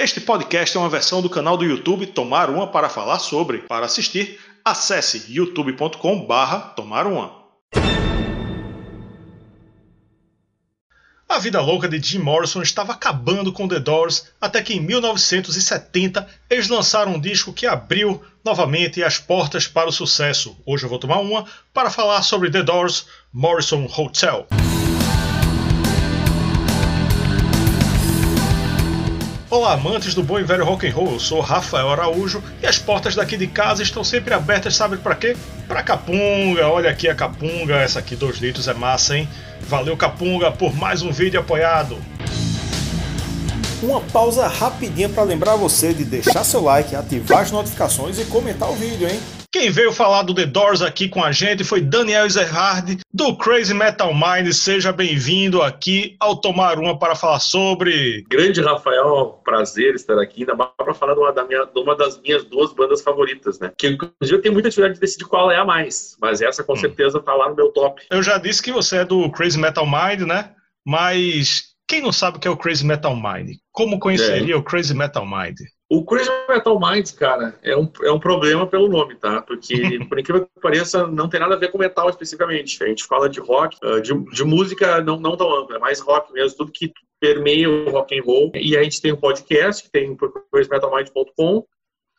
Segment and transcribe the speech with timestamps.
[0.00, 3.58] Este podcast é uma versão do canal do YouTube Tomar Uma para falar sobre.
[3.62, 7.36] Para assistir, acesse youtube.com/barra Tomar Uma.
[11.28, 16.28] A vida louca de Jim Morrison estava acabando com The Doors, até que em 1970
[16.48, 20.56] eles lançaram um disco que abriu novamente as portas para o sucesso.
[20.64, 21.44] Hoje eu vou tomar uma
[21.74, 24.46] para falar sobre The Doors Morrison Hotel.
[29.50, 31.12] Olá, amantes do bom e velho rock and roll.
[31.12, 35.14] Eu sou Rafael Araújo e as portas daqui de casa estão sempre abertas, sabe para
[35.14, 35.34] quê?
[35.66, 36.68] Para Capunga.
[36.68, 39.26] Olha aqui a Capunga, essa aqui 2 litros é massa, hein?
[39.62, 41.96] Valeu Capunga por mais um vídeo apoiado.
[43.82, 48.68] Uma pausa rapidinha para lembrar você de deixar seu like, ativar as notificações e comentar
[48.68, 49.18] o vídeo, hein?
[49.50, 53.72] Quem veio falar do The Doors aqui com a gente foi Daniel Ezerhard, do Crazy
[53.72, 54.52] Metal Mind.
[54.52, 58.26] Seja bem-vindo aqui ao Tomar Uma para falar sobre.
[58.28, 61.96] Grande Rafael, prazer estar aqui, ainda mais para falar de uma, da minha, de uma,
[61.96, 63.72] das minhas duas bandas favoritas, né?
[63.78, 66.74] Que inclusive eu tenho muita dificuldade de decidir qual é a mais, mas essa com
[66.74, 66.76] hum.
[66.76, 68.02] certeza tá lá no meu top.
[68.10, 70.52] Eu já disse que você é do Crazy Metal Mind, né?
[70.86, 73.56] Mas quem não sabe o que é o Crazy Metal Mind?
[73.72, 74.56] Como conheceria é.
[74.58, 75.56] o Crazy Metal Mind?
[75.90, 79.40] O Crazy Metal Minds, cara, é um, é um problema pelo nome, tá?
[79.40, 79.74] Porque,
[80.06, 82.82] por incrível que pareça, não tem nada a ver com metal especificamente.
[82.84, 86.00] A gente fala de rock, ah, de, de música não, não tão ampla, é mais
[86.00, 88.52] rock mesmo, tudo que permeia o rock and roll.
[88.54, 91.64] E a gente tem um podcast, que tem por crazymetalmind.com,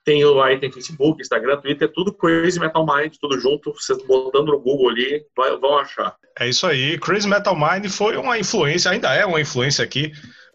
[0.03, 3.71] tem aí tem Facebook, Instagram, Twitter, tudo Crazy Metal Mind, tudo junto.
[3.73, 5.23] Vocês botando no Google ali,
[5.61, 6.15] vão achar.
[6.39, 6.97] É isso aí.
[6.97, 10.11] Crazy Metal Mind foi uma influência, ainda é uma influência aqui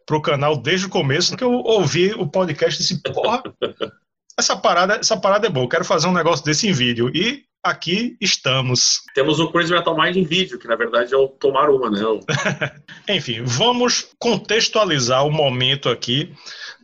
[0.07, 3.43] pro canal desde o começo, que eu ouvi o podcast e disse, porra,
[4.39, 7.11] essa parada, essa parada é boa, eu quero fazer um negócio desse em vídeo.
[7.15, 9.01] E aqui estamos.
[9.15, 12.01] Temos o Crazy Metal Mind em vídeo, que na verdade é o tomar uma, né?
[13.09, 16.35] Enfim, vamos contextualizar o momento aqui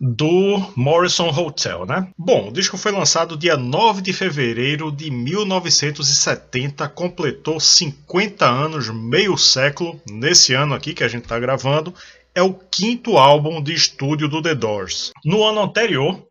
[0.00, 2.08] do Morrison Hotel, né?
[2.16, 9.36] Bom, o disco foi lançado dia 9 de fevereiro de 1970, completou 50 anos, meio
[9.36, 11.94] século, nesse ano aqui que a gente está gravando,
[12.34, 15.10] é o quinto álbum de estúdio do The Doors.
[15.24, 16.26] No ano anterior,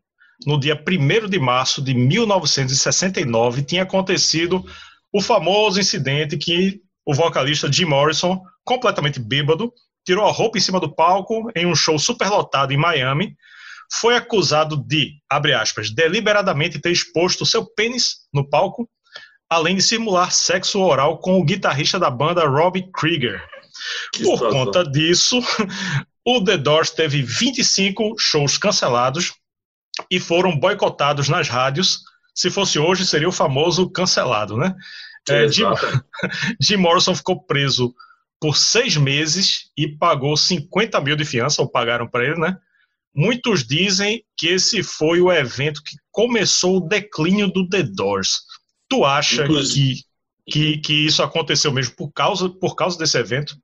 [0.45, 4.63] no dia 1 de março de 1969, tinha acontecido
[5.11, 9.73] o famoso incidente que o vocalista Jim Morrison, completamente bêbado,
[10.05, 13.35] tirou a roupa em cima do palco em um show superlotado em Miami,
[13.91, 18.87] foi acusado de, abre aspas, deliberadamente ter exposto seu pênis no palco,
[19.49, 23.43] além de simular sexo oral com o guitarrista da banda Robbie Krieger.
[24.13, 24.65] Que Por situação.
[24.65, 25.39] conta disso,
[26.25, 29.33] o The Doors teve 25 shows cancelados
[30.09, 32.01] e foram boicotados nas rádios.
[32.33, 34.75] Se fosse hoje, seria o famoso cancelado, né?
[35.27, 35.63] É, Jim,
[36.61, 37.93] Jim Morrison ficou preso
[38.39, 42.57] por seis meses e pagou 50 mil de fiança, ou pagaram para ele, né?
[43.13, 48.41] Muitos dizem que esse foi o evento que começou o declínio do The Doors.
[48.87, 50.03] Tu acha que,
[50.49, 53.57] que, que isso aconteceu mesmo por causa, por causa desse evento?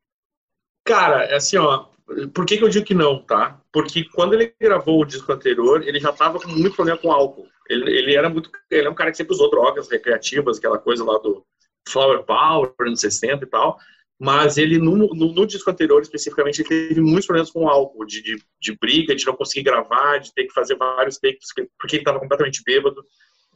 [0.85, 1.88] Cara, é assim, ó,
[2.34, 3.59] por que, que eu digo que não, tá?
[3.73, 7.47] Porque quando ele gravou o disco anterior, ele já tava com muito problema com álcool.
[7.68, 8.51] Ele, ele era muito.
[8.69, 11.44] Ele é um cara que sempre usou drogas recreativas, aquela coisa lá do
[11.90, 13.79] Flower Power, anos 60 e tal.
[14.19, 18.38] Mas ele, no, no, no, disco anterior, especificamente, teve muitos problemas com álcool, de, de,
[18.62, 22.19] de, briga, de não conseguir gravar, de ter que fazer vários takes, porque ele estava
[22.19, 23.03] completamente bêbado.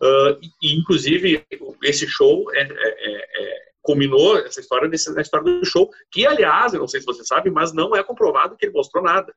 [0.01, 1.45] Uh, e, inclusive,
[1.83, 6.25] esse show é, é, é, é culminou essa história nesse, na história do show, que,
[6.25, 9.33] aliás, eu não sei se você sabe, mas não é comprovado que ele mostrou nada.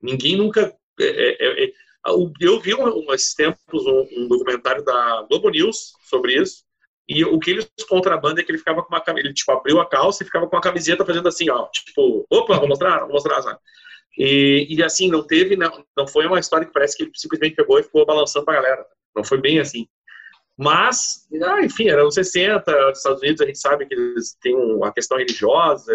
[0.00, 0.74] Ninguém nunca.
[0.98, 1.72] É, é,
[2.40, 6.64] eu vi um, esses tempos um, um, documentário da Globo News sobre isso,
[7.08, 9.52] e o que eles contra a banda é que ele ficava com uma ele tipo
[9.52, 13.00] abriu a calça e ficava com a camiseta fazendo assim, ó, tipo, opa, vou mostrar,
[13.00, 13.58] vou mostrar, sabe?
[14.18, 17.54] E, e assim, não teve, não, não foi uma história que parece que ele simplesmente
[17.56, 18.86] pegou e ficou balançando pra galera.
[19.16, 19.88] Não foi bem assim.
[20.56, 24.54] Mas, ah, enfim, era nos 60, nos Estados Unidos a gente sabe que eles têm
[24.54, 25.92] uma questão religiosa,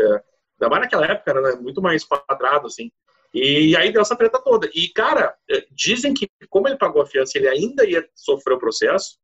[0.59, 2.91] ainda mais naquela época era né, muito mais quadrado, assim.
[3.33, 4.69] E aí deu essa treta toda.
[4.73, 8.59] E, cara, eh, dizem que como ele pagou a fiança, ele ainda ia sofrer o
[8.59, 9.17] processo,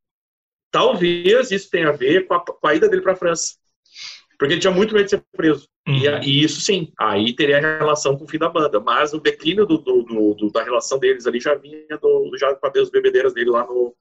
[0.72, 3.56] talvez isso tenha a ver com a, com a ida dele para a França.
[4.38, 5.68] Porque ele tinha muito medo de ser preso.
[5.88, 5.96] Uhum.
[5.96, 8.80] E, e, isso sim, aí teria relação com o fim da banda.
[8.80, 12.68] Mas o declínio do, do, do, da relação deles ali já vinha do, já com
[12.80, 13.96] as bebedeiras dele lá no,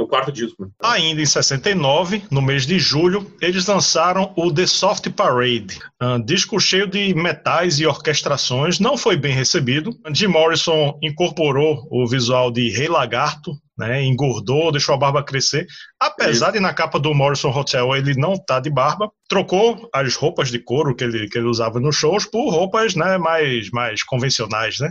[0.00, 0.64] no quarto disco.
[0.64, 0.70] Né?
[0.82, 6.58] Ainda em 69, no mês de julho, eles lançaram o The Soft Parade, um disco
[6.58, 9.90] cheio de metais e orquestrações, não foi bem recebido.
[10.12, 15.66] Jim Morrison incorporou o visual de Rei Lagarto, né, engordou, deixou a barba crescer.
[15.98, 20.50] Apesar de na capa do Morrison Hotel ele não tá de barba, trocou as roupas
[20.50, 24.78] de couro que ele, que ele usava nos shows por roupas né, mais, mais convencionais,
[24.80, 24.90] né?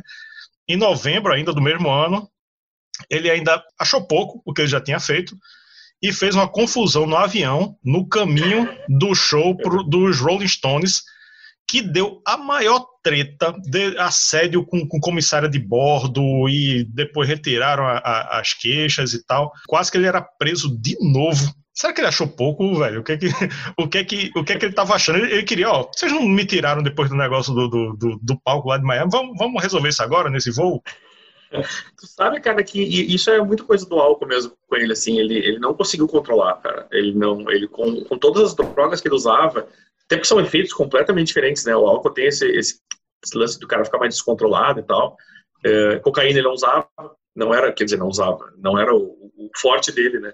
[0.70, 2.30] em novembro ainda do mesmo ano,
[3.10, 5.36] ele ainda achou pouco o que ele já tinha feito
[6.02, 11.04] e fez uma confusão no avião no caminho do show pro, dos Rolling Stones,
[11.68, 17.86] que deu a maior treta de assédio com, com comissária de bordo e depois retiraram
[17.86, 19.52] a, a, as queixas e tal.
[19.68, 21.54] Quase que ele era preso de novo.
[21.74, 23.02] Será que ele achou pouco, velho?
[23.02, 23.28] O que é que,
[23.78, 25.20] o que, é que, o que, é que ele tava achando?
[25.20, 28.42] Ele, ele queria, ó, vocês não me tiraram depois do negócio do, do, do, do
[28.42, 29.12] palco lá de Miami?
[29.12, 30.82] Vamos, vamos resolver isso agora, nesse voo?
[31.98, 35.38] Tu sabe, cara, que isso é muito coisa do álcool mesmo com ele, assim, ele,
[35.38, 36.88] ele não conseguiu controlar, cara.
[36.92, 39.62] Ele não, ele com, com todas as drogas que ele usava,
[40.06, 41.76] até porque são efeitos completamente diferentes, né?
[41.76, 42.80] O álcool tem esse, esse,
[43.24, 45.18] esse lance do cara ficar mais descontrolado e tal.
[45.66, 46.88] É, cocaína ele não usava,
[47.36, 50.34] não era, quer dizer, não usava, não era o, o forte dele, né?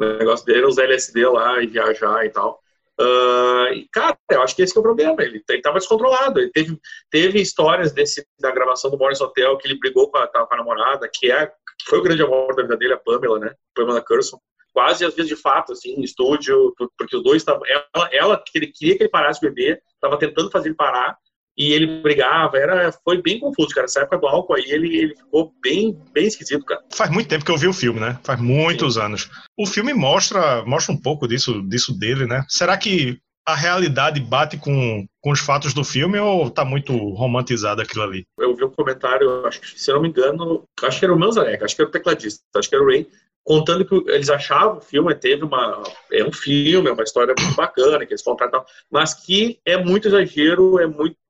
[0.00, 2.60] O negócio dele era os LSD lá e viajar e tal.
[3.00, 5.22] Uh, e, cara, eu acho que esse que é o problema.
[5.22, 6.40] Ele estava descontrolado.
[6.40, 6.78] Ele teve,
[7.10, 10.56] teve histórias desse, da gravação do Morris Hotel que ele brigou com a, com a
[10.56, 13.54] namorada, que, é, que foi o grande amor da vida dele, a Pamela, né?
[13.74, 14.38] Pamela Curson.
[14.72, 17.62] Quase às vezes de fato, assim, no estúdio, porque os dois estavam.
[17.66, 21.16] Ela, ela que ele queria que ele parasse de beber, estava tentando fazer ele parar,
[21.56, 23.84] e ele brigava, era, foi bem confuso, cara.
[23.84, 26.82] Essa época do álcool aí, ele, ele ficou bem, bem esquisito, cara.
[26.92, 28.18] Faz muito tempo que eu vi o filme, né?
[28.24, 29.00] Faz muitos Sim.
[29.00, 29.30] anos.
[29.56, 32.44] O filme mostra, mostra um pouco disso, disso dele, né?
[32.48, 37.82] Será que a realidade bate com, com os fatos do filme ou tá muito romantizado
[37.82, 38.24] aquilo ali?
[38.38, 41.18] Eu vi um comentário, acho que, se eu não me engano, acho que era o
[41.18, 43.06] Manzarek, acho que era o tecladista, acho que era o Ray,
[43.44, 47.56] contando que eles achavam o filme teve uma é um filme é uma história muito
[47.56, 51.22] bacana que eles contratam mas que é muito exagero é muito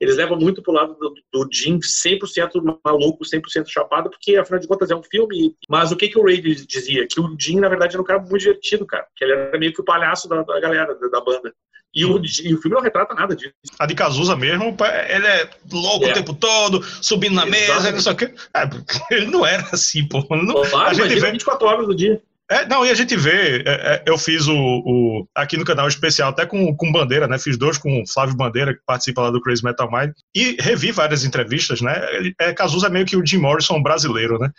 [0.00, 4.68] eles levam muito pro lado do, do Jim 100% maluco 100% chapado porque afinal de
[4.68, 5.56] contas é um filme.
[5.68, 7.06] Mas o que que o Ray dizia?
[7.08, 9.06] Que o Jim na verdade era um cara muito divertido cara.
[9.16, 11.52] Que ele era meio que o palhaço da, da galera da, da banda
[11.94, 13.54] e o, e o filme não retrata nada disso.
[13.78, 14.76] A de Cazuza mesmo,
[15.08, 16.10] ele é louco é.
[16.10, 18.34] o tempo todo, subindo na mesa, não sei o quê.
[18.54, 18.68] É,
[19.14, 20.26] ele não era assim, pô.
[20.30, 22.20] Não, claro, a gente vê 24 horas do dia.
[22.50, 25.88] É, não, e a gente vê, é, é, eu fiz o, o, aqui no canal
[25.88, 27.38] especial, até com, com Bandeira, né?
[27.38, 30.92] Fiz dois com o Flávio Bandeira, que participa lá do Crazy Metal Mind, e revi
[30.92, 31.94] várias entrevistas, né?
[32.38, 34.50] É, Cazuza é meio que o Jim Morrison brasileiro, né?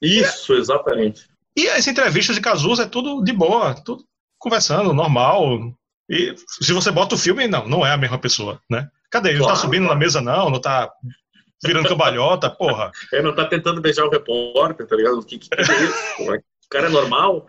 [0.00, 1.22] Isso, exatamente.
[1.56, 4.04] E as entrevistas de Cazuza é tudo de boa, tudo
[4.38, 5.72] conversando, normal,
[6.12, 8.86] e se você bota o filme, não, não é a mesma pessoa, né?
[9.10, 9.30] Cadê?
[9.30, 10.90] Ele claro, não tá subindo na mesa, não, não tá
[11.64, 12.90] virando cambalhota, porra.
[13.10, 15.18] Ele não tá tentando beijar o repórter, tá ligado?
[15.18, 16.30] O que, que é isso?
[16.30, 17.46] O cara é normal?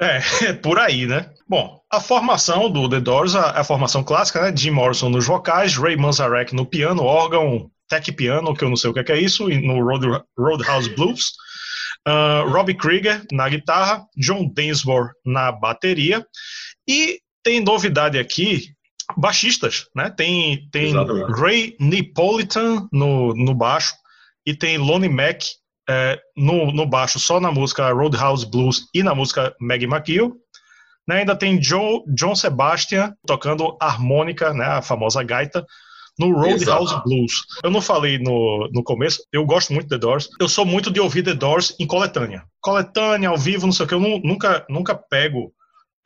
[0.00, 1.32] É, é por aí, né?
[1.48, 4.56] Bom, a formação do The Doors, a, a, formação clássica, né?
[4.56, 8.90] Jim Morrison nos vocais, Ray Manzarek no piano, órgão, tech piano, que eu não sei
[8.90, 10.06] o que é, que é isso, no Road,
[10.38, 11.32] Roadhouse Blues,
[12.06, 16.24] uh, Robbie Krieger na guitarra, John Densmore na bateria,
[16.88, 18.68] e tem novidade aqui,
[19.16, 20.10] baixistas, né?
[20.10, 20.94] Tem, tem
[21.36, 23.94] Ray Napolitan no, no baixo
[24.46, 25.42] e tem Lonnie Mac
[25.88, 30.36] é, no, no baixo, só na música Roadhouse Blues e na música Maggie McGill.
[31.06, 31.18] Né?
[31.18, 34.64] Ainda tem Joe, John Sebastian tocando harmônica, né?
[34.64, 35.66] a famosa gaita,
[36.18, 37.32] no Roadhouse Blues.
[37.64, 40.28] Eu não falei no, no começo, eu gosto muito de The Doors.
[40.40, 42.44] Eu sou muito de ouvir The Doors em coletânea.
[42.60, 43.94] Coletânea, ao vivo, não sei o que.
[43.94, 45.52] Eu não, nunca, nunca pego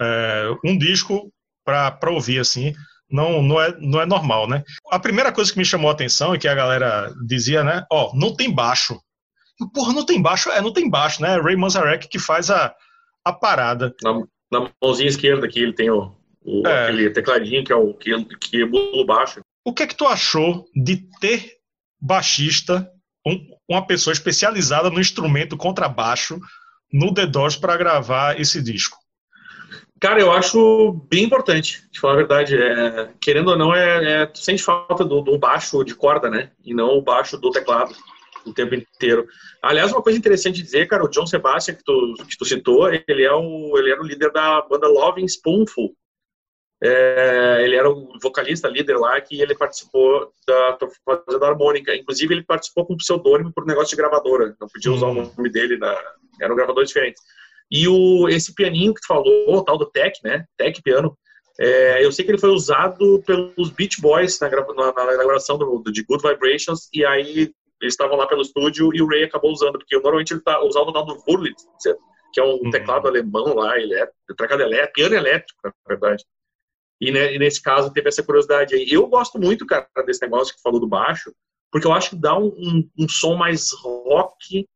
[0.01, 1.33] é, um disco
[1.65, 2.73] para ouvir assim.
[3.11, 4.65] Não, não, é, não é normal, né?
[4.91, 7.85] A primeira coisa que me chamou a atenção é que a galera dizia, né?
[7.91, 9.01] Ó, oh, não tem baixo.
[9.73, 10.51] Porra, não tem baixo?
[10.51, 11.41] É, não tem baixo, né?
[11.41, 12.75] Ray Manzarek que faz a,
[13.25, 13.95] a parada.
[14.03, 16.13] Na, na mãozinha esquerda aqui ele tem o,
[16.45, 16.85] o é.
[16.85, 19.41] aquele tecladinho que é o que, que emula o baixo.
[19.65, 21.57] O que é que tu achou de ter
[22.01, 22.89] baixista,
[23.27, 26.39] um, uma pessoa especializada no instrumento contrabaixo
[26.93, 28.97] no The Doors para gravar esse disco?
[29.99, 32.57] Cara, eu acho bem importante, de falar a verdade.
[32.57, 36.51] É, querendo ou não, é, é, tu sente falta do, do, baixo de corda, né?
[36.65, 37.95] E não o baixo do teclado
[38.45, 39.27] o tempo inteiro.
[39.63, 42.89] Aliás, uma coisa interessante de dizer, cara, o John Sebastian, que tu, que tu citou,
[42.93, 45.95] ele, é o, ele era o líder da banda Loving Spoonful.
[46.83, 51.97] É, ele era o vocalista, líder lá, que ele participou da fazendo harmônica.
[51.97, 54.55] Inclusive, ele participou com pseudônimo por negócio de gravadora.
[54.61, 55.23] Não podia usar hum.
[55.23, 55.99] o nome dele, na,
[56.41, 57.23] eram gravadores diferentes.
[57.71, 60.45] E o, esse pianinho que tu falou, o tal do Tech, né?
[60.57, 61.17] Tech piano,
[61.59, 65.79] é, eu sei que ele foi usado pelos Beach Boys na, na, na gravação do,
[65.79, 69.53] do, de Good Vibrations, e aí eles estavam lá pelo estúdio e o Ray acabou
[69.53, 71.65] usando, porque normalmente ele tá, usava o nome do Wurlitz,
[72.33, 72.71] que é um uhum.
[72.71, 76.25] teclado alemão lá, ele é teclado elétrico, piano elétrico, na verdade.
[77.01, 78.87] E, né, e, nesse caso teve essa curiosidade aí.
[78.91, 81.33] Eu gosto muito, cara, desse negócio que falou do baixo,
[81.71, 84.67] porque eu acho que dá um, um, um som mais rock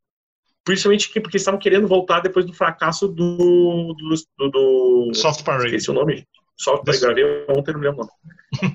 [0.65, 3.95] Principalmente porque estavam querendo voltar depois do fracasso do.
[3.95, 5.67] do, do, Soft Parade.
[5.67, 6.27] Esqueci o nome.
[6.57, 8.09] Soft Parade, gravei ontem, não lembro.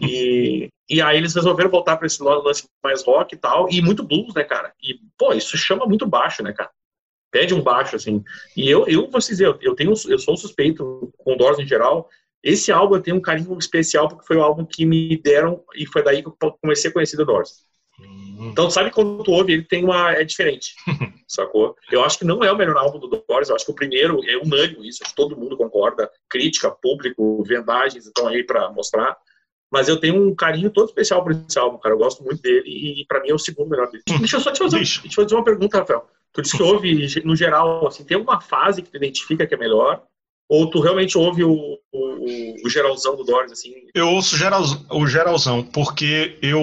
[0.02, 4.04] E, E aí eles resolveram voltar para esse lance mais rock e tal, e muito
[4.04, 4.72] blues, né, cara?
[4.82, 6.70] E, pô, isso chama muito baixo, né, cara?
[7.32, 8.24] Pede um baixo, assim.
[8.56, 12.08] E eu, eu vou dizer, eu, tenho, eu sou um suspeito com Doors em geral.
[12.44, 15.88] Esse álbum eu tenho um carinho especial porque foi o álbum que me deram e
[15.88, 17.66] foi daí que eu comecei a conhecer o Doors.
[18.40, 20.12] Então, sabe quando tu ouve, ele tem uma.
[20.12, 20.76] É diferente,
[21.28, 21.76] sacou?
[21.92, 24.20] Eu acho que não é o melhor álbum do Doors, eu acho que o primeiro
[24.30, 26.10] é unânime isso, acho que todo mundo concorda.
[26.30, 29.18] Crítica, público, vendagens estão aí para mostrar.
[29.72, 31.96] Mas eu tenho um carinho todo especial por esse álbum, cara.
[31.96, 32.64] Eu gosto muito dele
[33.02, 34.04] e para mim é o segundo melhor dele.
[34.20, 36.08] Deixa eu só te fazer, te fazer uma pergunta, Rafael.
[36.32, 39.58] Tu disse que ouve, no geral, assim, tem alguma fase que tu identifica que é
[39.58, 40.04] melhor?
[40.50, 43.74] Ou tu realmente ouve o, o, o geralzão do Doors, assim?
[43.96, 44.62] Eu ouço geral,
[44.92, 46.62] o geralzão, porque eu,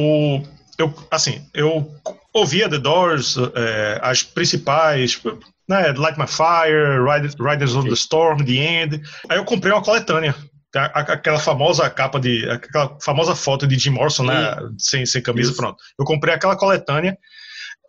[0.82, 1.94] eu, assim, eu
[2.32, 5.20] ouvia The Doors, é, as principais,
[5.68, 7.02] né, Light My Fire,
[7.40, 9.02] Riders on the Storm, The End.
[9.28, 10.34] Aí eu comprei uma coletânea
[10.74, 12.48] aquela famosa capa de.
[12.48, 14.56] aquela famosa foto de Jim Morrison, né?
[14.78, 15.60] Sem, sem camisa, Isso.
[15.60, 15.76] pronto.
[15.98, 17.16] Eu comprei aquela coletânea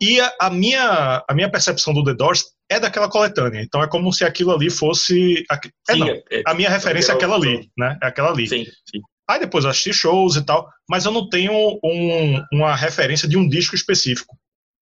[0.00, 3.62] e a, a, minha, a minha percepção do The Doors é daquela coletânea.
[3.62, 5.44] Então é como se aquilo ali fosse.
[5.50, 7.98] A, é, sim, não, é, a minha referência é aquela ali, né?
[8.02, 8.46] É aquela ali.
[8.46, 9.00] Sim, sim.
[9.28, 11.52] Aí depois eu assisti shows e tal, mas eu não tenho
[11.82, 14.36] um, uma referência de um disco específico.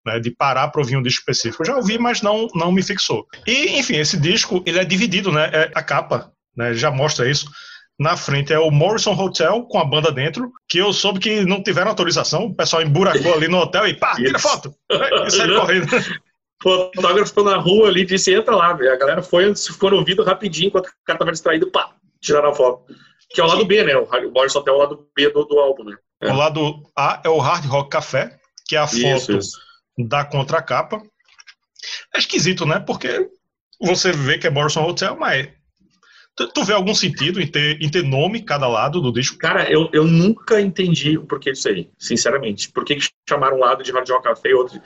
[0.03, 1.62] Né, de parar para ouvir um disco específico.
[1.62, 3.24] Eu já ouvi, mas não, não me fixou.
[3.45, 5.51] E, enfim, esse disco, ele é dividido, né?
[5.53, 7.45] É, a capa né, já mostra isso.
[8.00, 11.62] Na frente é o Morrison Hotel com a banda dentro, que eu soube que não
[11.62, 14.74] tiveram autorização, o pessoal emburacou ali no hotel e pá, tira foto!
[14.89, 15.88] E saiu correndo.
[16.63, 20.24] O fotógrafo ficou na rua ali, disse, entra lá, a galera foi, ficou no vidro
[20.24, 22.93] rapidinho, enquanto o cara tava distraído, pá, tiraram a foto.
[23.33, 23.95] Que é o lado B, né?
[23.95, 25.95] O Morrison Hotel é o lado B do, do álbum, né?
[26.21, 26.31] É.
[26.31, 29.59] O lado A é o Hard Rock Café, que é a foto isso, isso.
[29.97, 31.01] da contracapa.
[32.13, 32.79] É esquisito, né?
[32.79, 33.29] Porque
[33.79, 35.50] você vê que é Morrison Hotel, mas
[36.35, 39.38] Tu, tu vê algum sentido em ter, em ter nome cada lado do disco?
[39.38, 42.71] Cara, eu, eu nunca entendi o porquê disso aí, sinceramente.
[42.71, 44.81] Por que, que chamaram um lado de Hard Rock Café e outro.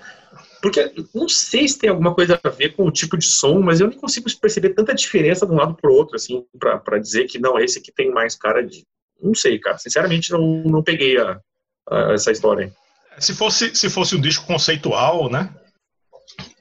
[0.66, 3.80] Porque não sei se tem alguma coisa a ver com o tipo de som, mas
[3.80, 7.38] eu nem consigo perceber tanta diferença de um lado pro outro, assim, para dizer que
[7.38, 8.84] não, esse aqui tem mais cara de.
[9.22, 9.78] Não sei, cara.
[9.78, 11.40] Sinceramente, não, não peguei a,
[11.88, 12.74] a essa história.
[13.20, 15.54] Se fosse, se fosse um disco conceitual, né?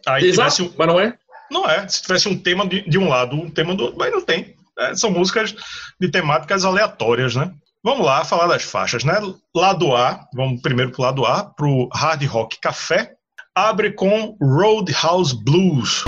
[0.07, 0.73] Aí Exato, um...
[0.77, 1.19] mas não é.
[1.51, 1.89] Não é.
[1.89, 4.55] Se tivesse um tema de, de um lado, um tema do outro, mas não tem.
[4.81, 5.55] É, são músicas
[5.99, 7.55] de temáticas aleatórias, né?
[7.83, 9.15] Vamos lá falar das faixas, né?
[9.57, 13.14] Lado A, vamos primeiro pro lado A, pro Hard Rock Café,
[13.55, 16.05] abre com Roadhouse Blues.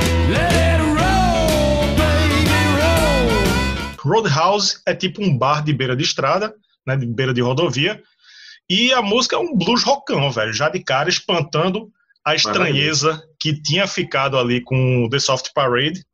[3.99, 6.55] Roadhouse é tipo um bar de beira de estrada,
[6.87, 8.03] né, de beira de rodovia,
[8.69, 11.91] e a música é um blues rockão, velho, já de cara espantando
[12.25, 16.05] a estranheza que tinha ficado ali com The Soft Parade,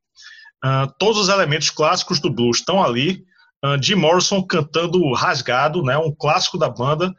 [0.64, 3.24] Uh, todos os elementos clássicos do blues estão ali.
[3.64, 7.12] Uh, Jim Morrison cantando Rasgado, né, um clássico da banda.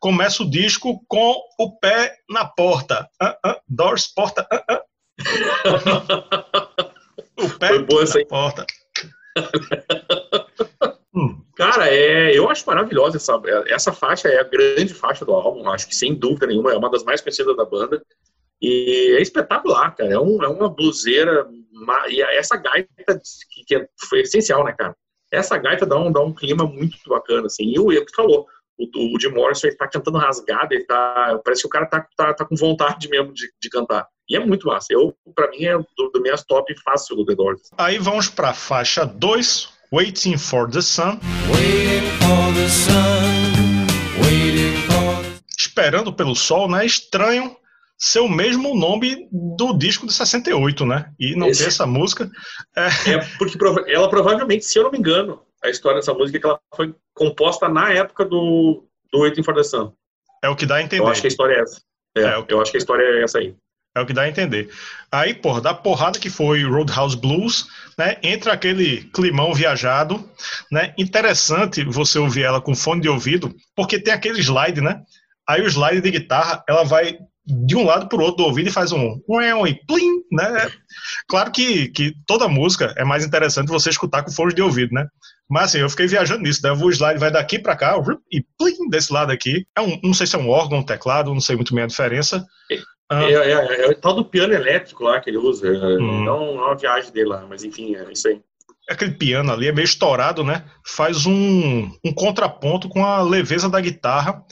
[0.00, 3.08] Começa o disco com o pé na porta.
[3.20, 4.46] Uh, doors, porta.
[7.36, 7.86] o pé na
[8.28, 8.66] porta.
[11.14, 11.42] hum.
[11.56, 15.88] Cara, é, eu acho maravilhosa essa, essa faixa, é a grande faixa do álbum, acho
[15.88, 18.00] que sem dúvida nenhuma, é uma das mais conhecidas da banda.
[18.60, 20.14] E é espetacular, cara.
[20.14, 21.46] É, um, é uma bluseira.
[21.72, 24.96] Uma, e essa gaita que, que, é, foi essencial, né, cara?
[25.30, 27.64] Essa gaita dá um, dá um clima muito bacana, assim.
[27.64, 28.46] E o Eco falou,
[28.78, 32.06] o, o Jim Morrison ele tá cantando rasgado, ele tá, parece que o cara tá,
[32.16, 34.06] tá, tá com vontade mesmo de, de cantar.
[34.28, 34.88] E é muito massa.
[34.90, 37.62] Eu, pra mim, é do, do minhas top fácil do The Doors.
[37.78, 41.18] Aí vamos pra faixa 2, Waiting for the Sun.
[41.50, 45.24] Waiting for the sun, waiting for...
[45.58, 46.84] Esperando pelo sol, né?
[46.84, 47.56] Estranho
[47.98, 51.10] ser o mesmo nome do disco de 68, né?
[51.18, 51.62] E não Esse...
[51.62, 52.30] ter essa música.
[52.76, 53.12] É...
[53.12, 53.18] é...
[53.38, 53.58] porque
[53.90, 56.94] ela provavelmente, se eu não me engano, a história dessa música é que ela foi
[57.14, 59.92] composta na época do, do Waiting for the Sun.
[60.42, 61.02] É o que dá a entender.
[61.02, 61.80] Eu acho que a história é essa.
[62.16, 62.52] É, é que...
[62.52, 63.54] Eu acho que a história é essa aí.
[63.96, 64.70] É o que dá a entender.
[65.10, 67.66] Aí, porra, da porrada que foi Roadhouse Blues,
[67.98, 68.16] né?
[68.22, 70.28] Entra aquele climão viajado,
[70.70, 70.94] né?
[70.96, 75.02] Interessante você ouvir ela com fone de ouvido, porque tem aquele slide, né?
[75.48, 78.68] Aí o slide de guitarra, ela vai de um lado para o outro do ouvido
[78.68, 79.18] e faz um
[79.66, 80.70] e plim, né?
[81.26, 85.06] Claro que, que toda música é mais interessante você escutar com fone de ouvido, né?
[85.48, 86.70] Mas assim, eu fiquei viajando nisso, né?
[86.72, 87.96] O slide vai daqui para cá
[88.30, 89.66] e plim, desse lado aqui.
[89.74, 91.88] É um, não sei se é um órgão, um teclado, não sei muito bem a
[91.88, 92.44] diferença.
[92.70, 92.78] É,
[93.10, 95.66] ah, é, é, é, o tal do piano elétrico lá que ele usa.
[95.70, 96.24] Hum.
[96.24, 98.40] Não, não é uma viagem dele lá, mas enfim, é isso aí
[98.90, 100.64] aquele piano ali é meio estourado, né?
[100.86, 104.42] Faz um, um contraponto com a leveza da guitarra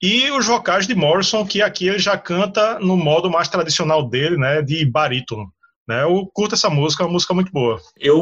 [0.00, 4.36] e os vocais de Morrison, que aqui ele já canta no modo mais tradicional dele,
[4.36, 5.52] né, de barítono.
[5.88, 6.04] Né?
[6.04, 7.80] Eu curto essa música, é uma música muito boa.
[7.98, 8.18] Eu,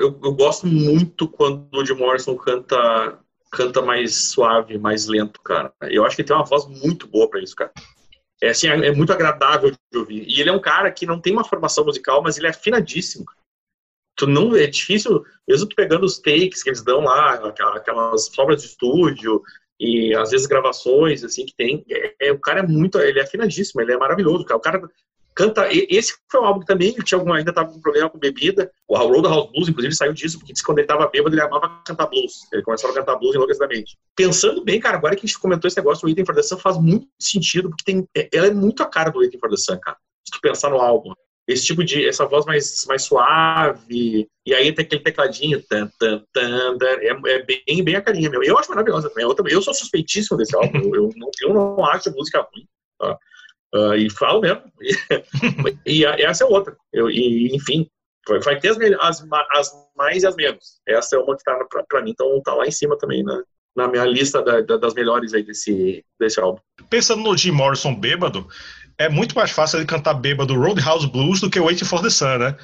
[0.00, 3.18] eu, eu gosto muito quando o Jim Morrison canta
[3.54, 5.72] canta mais suave, mais lento, cara.
[5.82, 7.72] Eu acho que ele tem uma voz muito boa para isso, cara.
[8.42, 10.24] É, assim, é, é, muito agradável de ouvir.
[10.28, 13.24] E ele é um cara que não tem uma formação musical, mas ele é afinadíssimo.
[14.16, 18.62] Tu não, é difícil, mesmo tu pegando os takes que eles dão lá, aquelas obras
[18.62, 19.40] de estúdio,
[19.78, 23.22] e às vezes gravações, assim, que tem, é, é, o cara é muito, ele é
[23.22, 24.58] afinadíssimo, ele é maravilhoso, cara.
[24.58, 24.80] O cara
[25.34, 25.68] canta.
[25.70, 28.70] Esse foi um álbum que também tinha algum, ainda tava com problema com bebida.
[28.86, 31.82] O Roadhouse Blues, inclusive, saiu disso, porque disse que quando ele tava bêbado, ele amava
[31.84, 32.46] cantar blues.
[32.52, 33.96] Ele começava a cantar blues enlouquecidamente.
[34.14, 36.58] Pensando bem, cara, agora que a gente comentou esse negócio do Waiting for the Sun,
[36.58, 39.56] faz muito sentido, porque tem, é, ela é muito a cara do Waiting for the
[39.56, 39.96] Sun, cara.
[40.24, 41.12] Se tu pensar no álbum.
[41.46, 46.24] Esse tipo de, essa voz mais, mais suave, e aí tem aquele tecladinho, tan, tan,
[46.32, 48.42] tan, é, é, bem, bem a carinha meu.
[48.42, 49.24] Eu acho maravilhosa também.
[49.24, 52.66] Eu, eu sou suspeitíssimo desse álbum, eu, eu, não, eu não acho música ruim.
[52.98, 53.18] Tá?
[53.74, 54.62] Uh, e falo mesmo.
[55.84, 56.76] e, e essa é outra.
[56.92, 57.86] Eu, e, enfim,
[58.42, 60.80] vai ter as, as, as, mais e as menos.
[60.86, 61.58] Essa é uma que está
[61.88, 63.42] para mim, então tá lá em cima também na,
[63.76, 66.60] na minha lista da, da, das melhores aí desse, desse álbum.
[66.88, 68.46] Pensando no Jim Morrison bêbado,
[68.98, 72.38] é muito mais fácil ele cantar bêbado Roadhouse Blues do que Waiting for the Sun,
[72.38, 72.56] né?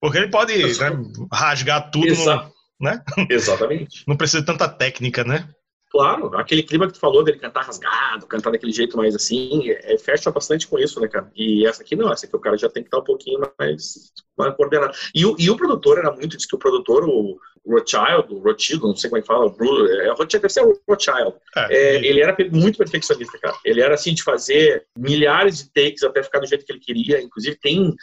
[0.00, 0.90] Porque ele pode né,
[1.32, 3.02] rasgar tudo, Exa no, né?
[3.30, 4.04] Exatamente.
[4.06, 5.48] Não precisa de tanta técnica, né?
[5.96, 9.94] Claro, aquele clima que tu falou dele cantar rasgado, cantar daquele jeito mais assim, é,
[9.94, 11.32] é, fecha bastante com isso, né, cara?
[11.34, 14.12] E essa aqui não, essa aqui o cara já tem que estar um pouquinho mais,
[14.36, 14.94] mais coordenado.
[15.14, 18.82] E, o, e o produtor era muito, diz que o produtor, o Rothschild, o Rothschild,
[18.82, 21.34] não sei como é que fala, o é, Rothschild deve ser o Rothschild.
[21.56, 23.56] É, é, ele era muito perfeccionista, cara.
[23.64, 27.22] Ele era assim de fazer milhares de takes até ficar do jeito que ele queria.
[27.22, 27.96] Inclusive tem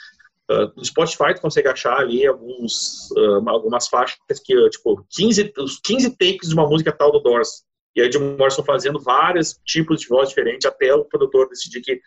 [0.52, 5.80] Uh, no Spotify tu consegue achar ali alguns, uh, algumas faixas que, tipo, 15, os
[5.80, 7.64] 15 takes de uma música tal do Doors.
[7.96, 12.02] E aí Jim Morrison fazendo vários tipos de voz diferentes até o produtor decidir que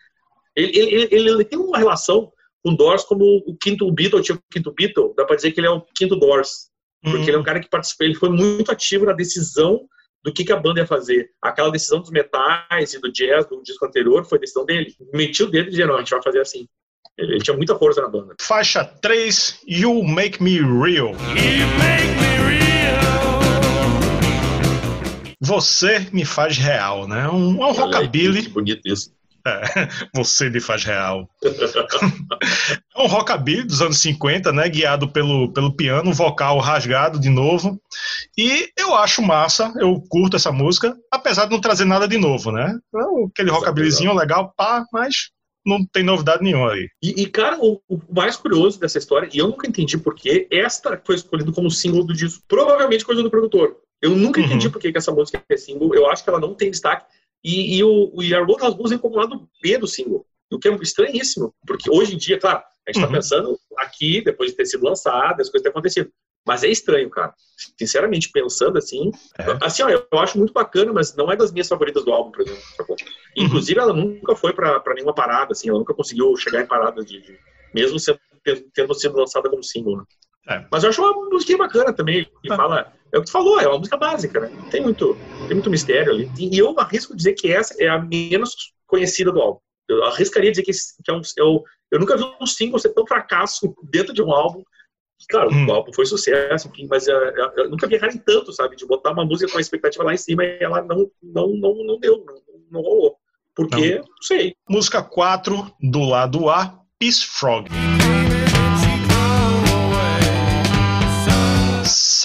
[0.55, 2.31] ele, ele, ele, ele tem uma relação
[2.63, 5.67] com Doors como o quinto Beatle tinha o quinto Beatle, dá para dizer que ele
[5.67, 6.69] é o quinto Doors,
[7.01, 7.23] porque uhum.
[7.23, 9.87] ele é um cara que participou, ele foi muito ativo na decisão
[10.23, 11.29] do que, que, a banda ia fazer.
[11.41, 14.93] Aquela decisão dos metais e do jazz do disco anterior foi decisão dele.
[15.13, 16.67] Metiu o dedo e dizia, não, a gente vai fazer assim.
[17.17, 18.35] Ele, ele tinha muita força na banda.
[18.41, 21.11] Faixa 3, You Make Me Real.
[21.11, 22.76] You make me
[25.39, 27.27] você me faz real, né?
[27.29, 28.43] Um, um rockabilly.
[28.43, 29.11] Que bonito isso.
[29.45, 29.61] É,
[30.13, 31.29] você me faz real.
[31.43, 31.49] é
[33.01, 34.67] um rockabilly dos anos 50, né?
[34.67, 37.79] Guiado pelo, pelo piano, vocal rasgado de novo.
[38.37, 42.51] E eu acho massa, eu curto essa música, apesar de não trazer nada de novo,
[42.51, 42.77] né?
[42.95, 45.29] É aquele rockabillyzinho legal, pá, mas
[45.65, 46.89] não tem novidade nenhuma aí.
[47.03, 50.99] E, e cara, o, o, mais curioso dessa história, e eu nunca entendi porquê, esta
[51.05, 52.41] foi escolhida como símbolo do disco.
[52.47, 53.75] Provavelmente coisa do produtor.
[54.01, 54.45] Eu nunca uhum.
[54.45, 55.93] entendi por que, que essa música é single.
[55.93, 57.05] Eu acho que ela não tem destaque.
[57.43, 60.25] E, e o, o Blues é como lado B do single.
[60.51, 61.53] O que é estranhíssimo.
[61.65, 63.13] Porque hoje em dia, claro, a gente está uhum.
[63.13, 66.11] pensando aqui, depois de ter sido lançado, as coisas têm acontecido.
[66.45, 67.33] Mas é estranho, cara.
[67.77, 69.11] Sinceramente, pensando assim.
[69.37, 69.65] É.
[69.65, 72.41] Assim, ó, eu acho muito bacana, mas não é das minhas favoritas do álbum, por
[72.41, 72.63] exemplo.
[72.89, 72.95] Uhum.
[73.35, 75.69] Inclusive, ela nunca foi para nenhuma parada, assim.
[75.69, 77.21] Ela nunca conseguiu chegar em parada de.
[77.21, 77.37] de
[77.73, 78.19] mesmo sendo,
[78.73, 80.03] tendo sido lançada como single, né?
[80.47, 80.65] É.
[80.71, 82.25] Mas eu acho uma música bacana também.
[82.41, 82.55] Que ah.
[82.55, 82.93] fala.
[83.11, 84.51] É o que tu falou, é uma música básica, né?
[84.69, 86.29] Tem muito, tem muito mistério ali.
[86.37, 89.59] E eu arrisco dizer que essa é a menos conhecida do álbum.
[89.87, 93.07] Eu arriscaria dizer que, que é um, eu, eu nunca vi um single ser tão
[93.07, 94.61] fracasso dentro de um álbum.
[95.29, 95.67] Claro, hum.
[95.67, 98.75] o álbum foi sucesso, enfim, mas eu, eu, eu nunca vi errarem tanto, sabe?
[98.75, 101.83] De botar uma música com a expectativa lá em cima e ela não, não, não,
[101.85, 102.35] não deu, não,
[102.69, 103.15] não rolou.
[103.55, 104.01] Porque, não.
[104.01, 104.53] não sei.
[104.69, 107.69] Música 4 do lado A, Peace Frog.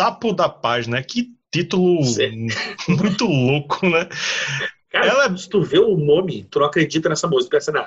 [0.03, 1.01] Sapo da Paz, né?
[1.01, 2.49] Que título Sim.
[2.88, 4.09] muito louco, né?
[4.91, 5.37] Cara, Ela...
[5.37, 7.57] se tu vê o nome, tu não acredita nessa música.
[7.57, 7.85] Pensa, não,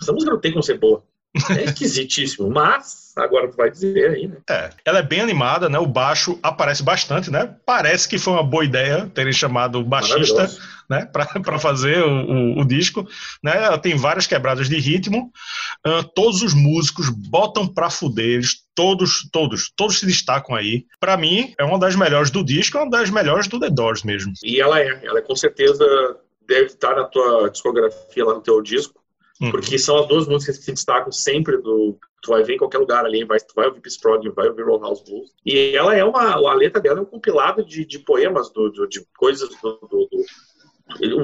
[0.00, 1.02] essa música não tem como ser boa.
[1.50, 4.36] É esquisitíssimo, mas agora tu vai dizer aí, né?
[4.48, 5.76] É, ela é bem animada, né?
[5.76, 7.52] O baixo aparece bastante, né?
[7.66, 10.48] Parece que foi uma boa ideia terem chamado o baixista,
[10.88, 11.06] né?
[11.44, 13.06] Para fazer o, o, o, disco,
[13.42, 13.64] né?
[13.64, 15.30] Ela tem várias quebradas de ritmo.
[15.86, 20.86] Uh, todos os músicos botam para fuder, eles todos, todos, todos se destacam aí.
[21.00, 24.02] Para mim, é uma das melhores do disco, é uma das melhores do The Doors
[24.02, 24.32] mesmo.
[24.42, 25.84] E ela é, ela é com certeza
[26.46, 28.98] deve estar na tua discografia lá no teu disco
[29.40, 29.52] Uhum.
[29.52, 31.96] Porque são as duas músicas que se destacam sempre do.
[32.20, 33.98] Tu vai ver em qualquer lugar ali, vai, tu vai ouvir Peace
[34.34, 35.32] vai ouvir Rollhouse Blues.
[35.46, 36.32] E ela é uma.
[36.32, 40.08] A letra dela é um compilado de, de poemas, do, do de coisas do, do,
[40.10, 40.24] do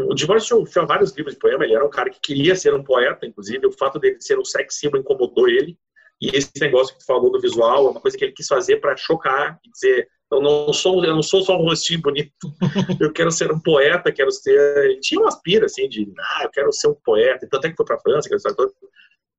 [0.09, 2.75] o Divórcio tinha, tinha vários livros de poema, ele era um cara que queria ser
[2.75, 5.79] um poeta, inclusive, o fato dele ser um sex symbol incomodou ele,
[6.21, 8.77] e esse negócio que tu falou do visual é uma coisa que ele quis fazer
[8.77, 12.33] para chocar e dizer: eu não sou, eu não sou só um rostinho bonito.
[13.01, 14.85] Eu quero ser um poeta, quero ser.
[14.85, 17.47] Ele tinha uma aspira assim de, ah, eu quero ser um poeta.
[17.51, 18.73] Tanto é que foi para França, que toda.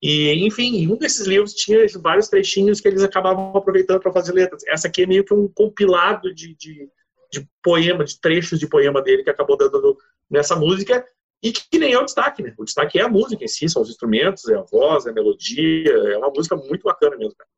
[0.01, 4.63] E, enfim, um desses livros tinha vários trechinhos que eles acabavam aproveitando para fazer letras.
[4.67, 6.87] Essa aqui é meio que um compilado de, de,
[7.31, 9.97] de poema, de trechos de poema dele que acabou dando
[10.29, 11.05] nessa música
[11.43, 12.53] e que nem é o destaque, né?
[12.57, 15.13] O destaque é a música em si, são os instrumentos, é a voz, é a
[15.13, 17.49] melodia, é uma música muito bacana mesmo, cara.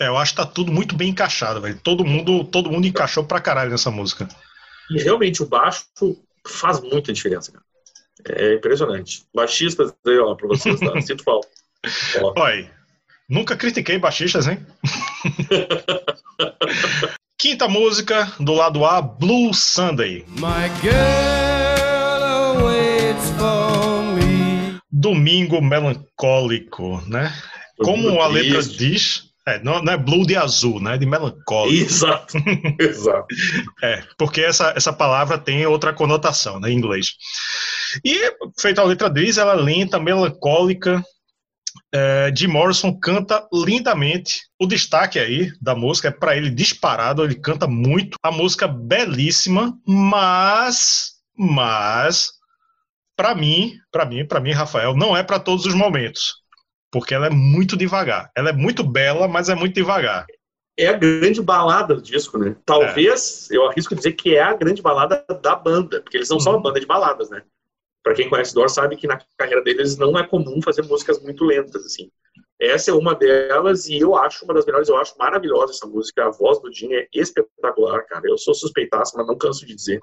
[0.00, 1.78] É, eu acho que tá tudo muito bem encaixado, velho.
[1.82, 4.28] Todo mundo, todo mundo encaixou pra caralho nessa música.
[4.90, 5.84] E realmente o baixo
[6.46, 7.64] faz muita diferença, cara.
[8.28, 9.24] É impressionante.
[9.34, 10.98] Baixistas aí, ó, pra vocês, tá?
[11.02, 11.48] Sinto falta.
[12.36, 12.70] Olha,
[13.28, 14.64] nunca critiquei baixistas, hein?
[17.38, 20.24] Quinta música do lado A, Blue Sunday.
[20.28, 21.57] My girl
[25.00, 27.32] Domingo melancólico, né?
[27.78, 30.98] Como a letra diz, é, não, não, é blue de azul, né?
[30.98, 31.84] De melancólico.
[31.84, 32.36] Exato.
[32.78, 33.26] Exato.
[33.82, 37.12] é, porque essa, essa palavra tem outra conotação, né, em inglês.
[38.04, 41.02] E, feita a letra diz, ela é lenta, melancólica.
[41.94, 44.40] É, Jim Morrison canta lindamente.
[44.60, 48.18] O destaque aí da música é para ele disparado, ele canta muito.
[48.22, 52.32] A música belíssima, mas, mas,
[53.18, 56.38] para mim, para mim, para mim, Rafael, não é para todos os momentos
[56.90, 58.30] porque ela é muito devagar.
[58.34, 60.26] Ela é muito bela, mas é muito devagar.
[60.76, 62.56] É a grande balada do disco, né?
[62.64, 63.56] Talvez, é.
[63.56, 66.42] eu arrisco dizer que é a grande balada da banda, porque eles não uhum.
[66.42, 67.42] são uma banda de baladas, né?
[68.02, 71.44] Para quem conhece Doors sabe que na carreira deles não é comum fazer músicas muito
[71.44, 72.10] lentas, assim.
[72.60, 76.26] Essa é uma delas e eu acho uma das melhores, eu acho maravilhosa essa música.
[76.26, 78.22] A voz do Jim é espetacular, cara.
[78.24, 80.00] Eu sou suspeitaço, mas não canso de dizer.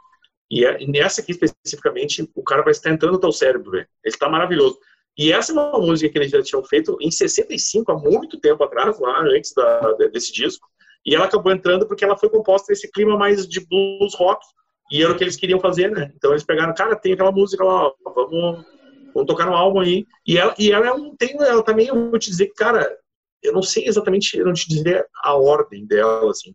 [0.50, 3.88] E, é, e nessa aqui especificamente, o cara vai estar entrando no teu cérebro, velho.
[4.04, 4.78] Ele tá maravilhoso.
[5.18, 8.64] E essa é uma música que eles já tinham feito em 65, há muito tempo
[8.64, 10.68] atrás, lá antes da, desse disco.
[11.06, 14.46] E ela acabou entrando porque ela foi composta nesse clima mais de blues rock.
[14.92, 16.12] E era o que eles queriam fazer, né?
[16.16, 18.66] Então eles pegaram, cara, tem aquela música lá, vamos,
[19.14, 20.06] vamos tocar no álbum aí.
[20.28, 22.96] E ela, e ela é um, tem, ela também, eu vou te dizer, cara,
[23.42, 26.54] eu não sei exatamente, eu não te dizer a ordem dela, assim.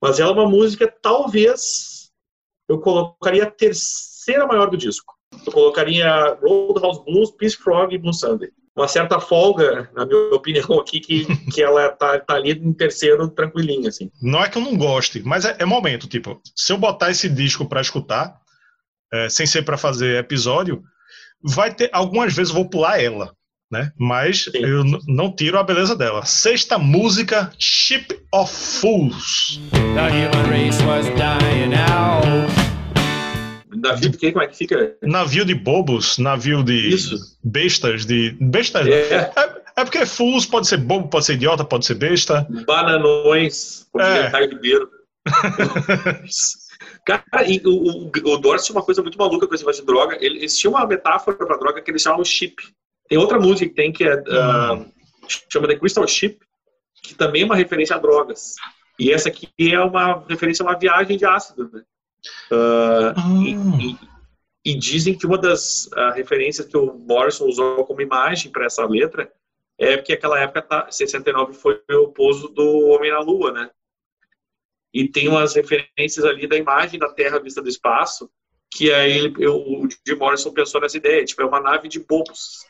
[0.00, 1.95] Mas ela é uma música, talvez,
[2.68, 8.12] eu colocaria a terceira maior do disco eu colocaria Roadhouse Blues, Peace Frog e Blue
[8.12, 8.50] Sunday.
[8.74, 13.28] Uma certa folga, na minha opinião, aqui, que, que ela tá, tá ali em terceiro,
[13.28, 14.10] tranquilinha, assim.
[14.20, 17.28] Não é que eu não goste, mas é, é momento, tipo, se eu botar esse
[17.28, 18.38] disco para escutar,
[19.12, 20.82] é, sem ser para fazer episódio,
[21.42, 23.34] vai ter, algumas vezes eu vou pular ela,
[23.70, 23.92] né?
[23.98, 24.58] Mas Sim.
[24.58, 26.24] eu não tiro a beleza dela.
[26.24, 29.60] Sexta música, Ship of Fools.
[29.70, 32.26] The human race was dying out.
[33.74, 34.32] Navio de quem?
[34.32, 34.96] Como é que fica?
[35.02, 37.36] Navio de bobos, navio de Isso.
[37.44, 38.36] bestas, de.
[38.40, 39.14] Bestas, é.
[39.14, 39.32] é.
[39.78, 42.46] É porque fools pode ser bobo, pode ser idiota, pode ser besta.
[42.66, 44.30] Bananões, como é.
[44.30, 44.88] Caio Ribeiro.
[47.04, 49.86] Cara, e o, o, o Dorsey tinha uma coisa muito maluca com esse negócio de
[49.86, 50.16] droga.
[50.18, 52.54] Ele, eles tinham uma metáfora pra droga que eles chamam chip.
[53.08, 54.82] Tem outra música que tem que é, hum.
[54.82, 54.92] uh,
[55.50, 56.38] chama The Crystal Ship,
[57.02, 58.54] que também é uma referência a drogas.
[58.98, 61.82] E essa aqui é uma referência a uma viagem de ácido, né?
[62.50, 63.98] Uh, e, e,
[64.64, 68.84] e, dizem que uma das uh, referências que o Morrison usou como imagem para essa
[68.84, 69.30] letra
[69.78, 73.70] é porque aquela época, tá, 69, foi o pouso do Homem na Lua, né?
[74.92, 78.30] E tem umas referências ali da imagem da Terra vista do espaço,
[78.70, 82.00] que aí ele, eu, o Jim Morrison pensou nessa ideia, tipo, é uma nave de
[82.00, 82.64] bobos.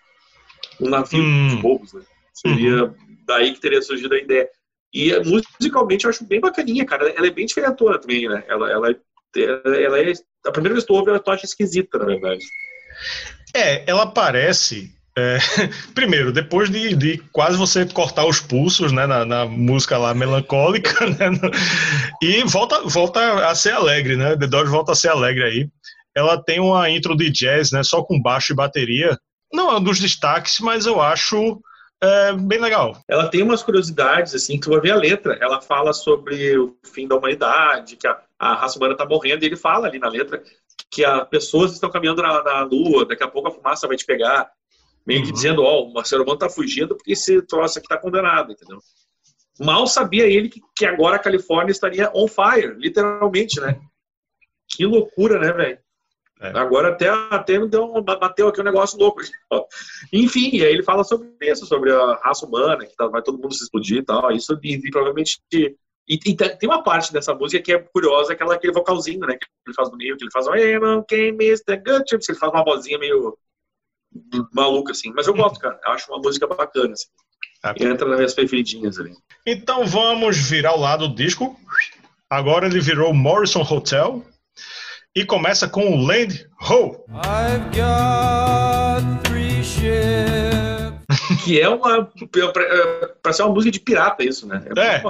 [0.80, 1.48] Um navio hum.
[1.48, 2.02] de bobos, né?
[2.32, 2.94] Seria uhum.
[3.26, 4.48] daí que teria surgido a ideia.
[4.92, 7.08] E musicalmente eu acho bem bacaninha, cara.
[7.10, 8.44] Ela é bem diferentona também, né?
[8.48, 8.96] Ela, ela
[9.38, 10.12] ela é,
[10.46, 12.44] a primeira vez que tu ouve, ela tu acha esquisita, na verdade.
[13.54, 14.94] É, ela parece.
[15.18, 15.38] É,
[15.94, 21.06] primeiro, depois de, de, quase você cortar os pulsos né, na, na música lá melancólica,
[21.18, 21.50] né, no,
[22.22, 24.36] e volta, volta a ser alegre, né?
[24.36, 25.68] The Doors volta a ser alegre aí.
[26.14, 29.18] Ela tem uma intro de jazz, né, só com baixo e bateria.
[29.52, 31.60] Não é um dos destaques, mas eu acho
[32.02, 32.98] é bem legal.
[33.08, 35.38] Ela tem umas curiosidades, assim, que tu vai ver a letra.
[35.40, 39.46] Ela fala sobre o fim da humanidade, que a, a raça humana está morrendo, e
[39.46, 40.42] ele fala ali na letra
[40.90, 44.04] que as pessoas estão caminhando na, na, lua, daqui a pouco a fumaça vai te
[44.04, 44.50] pegar,
[45.06, 45.32] meio que uhum.
[45.32, 48.78] dizendo, ó, oh, o ser humano está fugindo porque esse troço aqui está condenado, entendeu?
[49.58, 53.80] Mal sabia ele que, que agora a Califórnia estaria on fire, literalmente, né?
[54.68, 55.78] Que loucura, né, velho?
[56.40, 56.48] É.
[56.58, 59.22] Agora até, até deu, bateu aqui um negócio louco.
[60.12, 63.38] Enfim, e aí ele fala sobre isso, sobre a raça humana, que tá, vai todo
[63.38, 64.30] mundo se explodir e tal.
[64.30, 65.40] Isso e, e provavelmente.
[65.52, 65.74] E,
[66.08, 69.36] e, tem uma parte dessa música que é curiosa, aquela, aquele vocalzinho, né?
[69.36, 70.46] Que ele faz no meio, que ele faz.
[70.48, 71.76] Hey, não, quem Mr.
[71.78, 72.28] Good Chips?
[72.28, 73.36] Ele faz uma vozinha meio
[74.52, 75.12] maluca, assim.
[75.14, 75.80] Mas eu gosto, cara.
[75.84, 77.08] Eu acho uma música bacana, assim.
[77.62, 79.14] Ah, Entra nas minhas preferidinhas ali.
[79.44, 81.58] Então vamos virar o lado do disco.
[82.28, 84.22] Agora ele virou Morrison Hotel
[85.16, 87.02] e começa com o Land Ho.
[91.42, 92.12] que é uma.
[93.22, 94.62] para ser uma música de pirata, isso, né?
[94.76, 94.96] É.
[94.96, 95.02] é.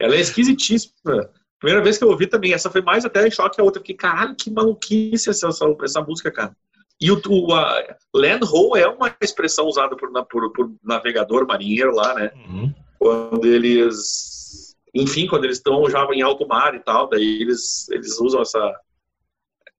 [0.00, 1.30] ela é esquisitíssima.
[1.60, 3.80] Primeira vez que eu ouvi também, essa foi mais até em choque que a outra.
[3.80, 6.56] Fiquei, caralho, que maluquice essa, essa, essa música, cara.
[7.00, 11.94] E o, o a, land ho é uma expressão usada por, por, por navegador marinheiro
[11.94, 12.32] lá, né?
[12.48, 12.74] Uhum.
[12.98, 18.18] Quando eles, enfim, quando eles estão já em alto mar e tal, daí eles, eles
[18.18, 18.80] usam essa,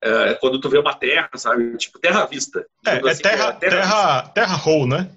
[0.03, 1.75] é, quando tu vê uma terra, sabe?
[1.77, 2.65] Tipo, terra à vista.
[2.85, 5.09] É, é assim, terra, é terra, terra, terra hole, né?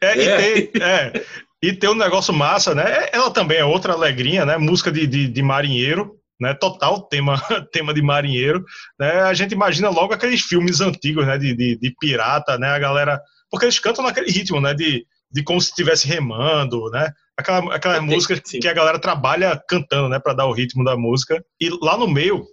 [0.00, 0.58] É, é.
[0.58, 1.24] E, tem, é,
[1.62, 3.08] e tem um negócio massa, né?
[3.12, 4.56] Ela também é outra alegrinha, né?
[4.58, 6.54] Música de, de, de marinheiro, né?
[6.54, 7.40] Total tema,
[7.72, 8.64] tema de marinheiro.
[8.98, 9.22] Né?
[9.22, 11.38] A gente imagina logo aqueles filmes antigos, né?
[11.38, 12.68] De, de, de pirata, né?
[12.68, 13.20] A galera.
[13.50, 14.74] Porque eles cantam naquele ritmo, né?
[14.74, 17.10] De, de como se estivesse remando, né?
[17.38, 20.18] Aquela, aquela música que a galera trabalha cantando, né?
[20.18, 21.42] Para dar o ritmo da música.
[21.60, 22.46] E lá no meio,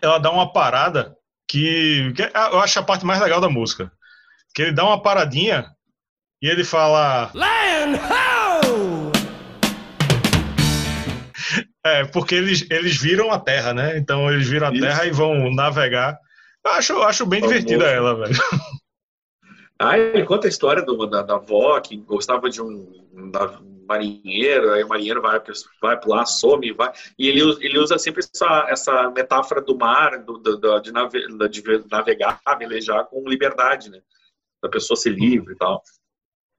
[0.00, 1.16] ela dá uma parada
[1.48, 3.90] que, que eu acho a parte mais legal da música.
[4.54, 5.66] Que ele dá uma paradinha
[6.40, 7.30] e ele fala.
[7.34, 9.12] Lion ho!
[11.84, 13.98] É, porque eles, eles viram a Terra, né?
[13.98, 14.80] Então eles viram a Isso.
[14.80, 16.16] Terra e vão navegar.
[16.64, 18.34] Eu acho, eu acho bem divertida ela, velho.
[19.78, 23.28] Ah, ele conta a história do, da, da avó que gostava de um, um
[23.92, 25.40] marinheiro, aí o marinheiro vai,
[25.80, 26.92] vai lá, some, vai.
[27.18, 31.62] E ele, ele usa sempre essa, essa metáfora do mar, do, do, de, nave, de
[31.90, 34.00] navegar, velejar com liberdade, né?
[34.62, 35.82] Da pessoa ser livre e tal.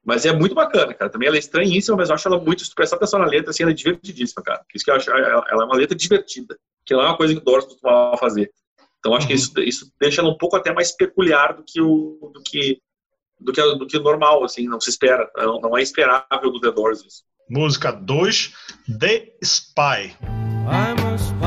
[0.05, 1.09] Mas é muito bacana, cara.
[1.09, 2.65] Também ela é estranhíssima, mas eu acho ela muito.
[2.65, 4.63] Se prestar atenção na letra, assim, ela é divertidíssima, cara.
[4.75, 7.39] Isso que eu acho, ela é uma letra divertida, que não é uma coisa que
[7.39, 8.51] o Doris costumava fazer.
[8.99, 9.27] Então acho uhum.
[9.27, 12.81] que isso, isso deixa ela um pouco até mais peculiar do que o do que
[13.43, 16.71] do que, do que normal, assim, não se espera, não, não é esperável do The
[16.71, 17.23] Doors isso.
[17.49, 18.53] Música 2,
[18.99, 20.15] The Spy.
[20.65, 21.43] I'm a spy.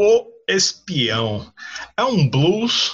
[0.00, 1.46] O Espião.
[1.96, 2.92] É um blues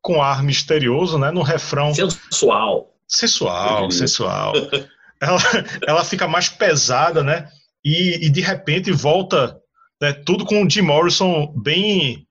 [0.00, 1.30] com ar misterioso, né?
[1.30, 1.94] No refrão.
[1.94, 2.94] Sensual.
[3.06, 4.54] Sensual, sensual.
[5.20, 5.38] ela,
[5.86, 7.48] ela fica mais pesada, né?
[7.84, 9.60] E, e de repente volta
[10.00, 12.25] né, tudo com o Jim Morrison bem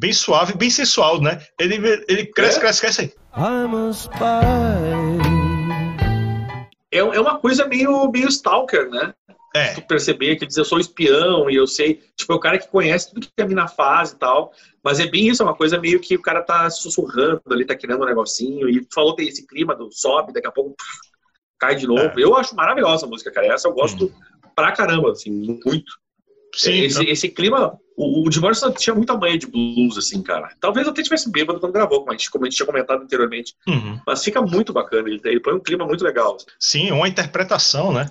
[0.00, 1.44] bem suave, bem sensual, né?
[1.58, 1.76] Ele,
[2.08, 2.60] ele cresce, é?
[2.60, 3.14] cresce, cresce.
[3.36, 4.16] I'm a spy.
[6.90, 9.14] É, é uma coisa meio, meio stalker, né?
[9.54, 9.66] É.
[9.68, 12.58] Se tu perceber que diz, eu sou espião e eu sei, tipo, é o cara
[12.58, 14.52] que conhece tudo que a mina faz e tal.
[14.82, 17.76] Mas é bem isso, é uma coisa meio que o cara tá sussurrando ali, tá
[17.76, 18.68] criando um negocinho.
[18.70, 20.98] E falou tem esse clima do sobe, daqui a pouco pff,
[21.58, 22.00] cai de novo.
[22.00, 22.12] É.
[22.16, 23.52] Eu acho maravilhosa a música, cara.
[23.52, 24.12] Essa eu gosto hum.
[24.54, 25.92] pra caramba, assim, muito.
[26.54, 27.12] Sim, esse, então...
[27.12, 30.50] esse clima, o, o Morrison tinha muita manha de blues, assim, cara.
[30.60, 33.54] Talvez até tivesse bêbado quando gravou, como a gente, como a gente tinha comentado anteriormente.
[33.68, 34.00] Uhum.
[34.06, 36.38] Mas fica muito bacana, ele, ele põe um clima muito legal.
[36.58, 38.08] Sim, uma interpretação, né?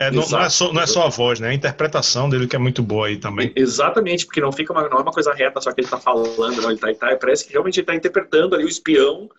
[0.00, 1.50] É, não, não, é só, não é só a voz, né?
[1.50, 3.52] A interpretação dele que é muito boa aí também.
[3.54, 6.60] Exatamente, porque não fica uma, não é uma coisa reta, só que ele tá falando,
[6.60, 9.30] não, ele tá, ele tá, parece que realmente ele tá interpretando ali o espião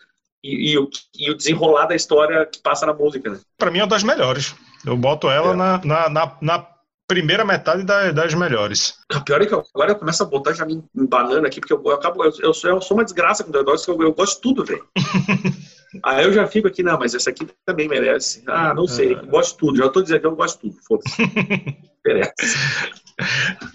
[0.42, 3.40] e, e, o, e o desenrolar da história que passa na música, né?
[3.58, 4.56] Pra mim é uma das melhores.
[4.86, 5.56] Eu boto ela é.
[5.56, 6.68] na, na, na, na
[7.14, 8.96] primeira metade das melhores.
[9.14, 11.74] O pior é que eu, agora eu começo a botar já me banana aqui, porque
[11.74, 14.02] eu, eu acabo, eu, eu, sou, eu sou uma desgraça com o The Doors, eu,
[14.02, 14.84] eu gosto de tudo, velho.
[16.04, 18.42] Aí eu já fico aqui, não, mas essa aqui também merece.
[18.48, 20.84] Ah, não sei, eu gosto de tudo, já tô dizendo que eu gosto de tudo,
[20.88, 21.18] foda-se.
[22.04, 22.58] merece.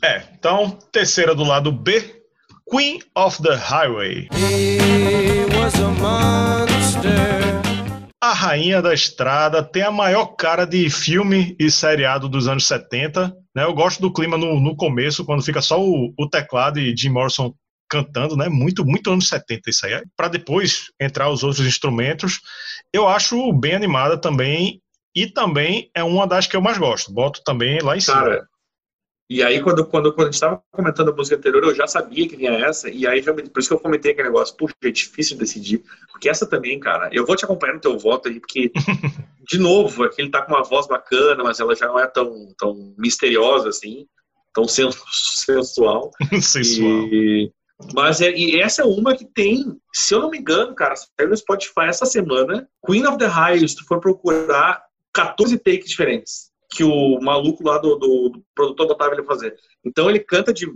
[0.02, 2.20] É, então, terceira do lado B,
[2.68, 4.28] Queen of the Highway.
[4.32, 7.67] He was a monster.
[8.20, 13.32] A Rainha da Estrada tem a maior cara de filme e seriado dos anos 70.
[13.54, 13.64] Né?
[13.64, 17.10] Eu gosto do clima no, no começo, quando fica só o, o teclado e Jim
[17.10, 17.54] Morrison
[17.88, 18.48] cantando, né?
[18.48, 20.02] Muito, muito anos 70 isso aí.
[20.16, 22.40] Para depois entrar os outros instrumentos.
[22.92, 24.82] Eu acho bem animada também.
[25.14, 27.12] E também é uma das que eu mais gosto.
[27.12, 28.20] Boto também lá em cima.
[28.20, 28.48] Cara,
[29.30, 32.26] e aí, quando, quando, quando a gente estava comentando a música anterior, eu já sabia
[32.26, 34.90] que vinha essa, e aí realmente, por isso que eu comentei aquele negócio, puxa, é
[34.90, 38.40] difícil de decidir, porque essa também, cara, eu vou te acompanhar no teu voto aí,
[38.40, 38.72] porque,
[39.46, 42.54] de novo, aqui ele tá com uma voz bacana, mas ela já não é tão,
[42.56, 44.06] tão misteriosa assim,
[44.54, 46.10] tão sensual.
[46.40, 47.08] sensual.
[47.12, 47.52] E,
[47.92, 51.28] mas é, e essa é uma que tem, se eu não me engano, cara, saiu
[51.28, 56.47] no Spotify essa semana, Queen of the High, se tu for procurar 14 takes diferentes
[56.70, 59.56] que o maluco lá do, do, do produtor botava ele fazer.
[59.84, 60.66] Então ele canta de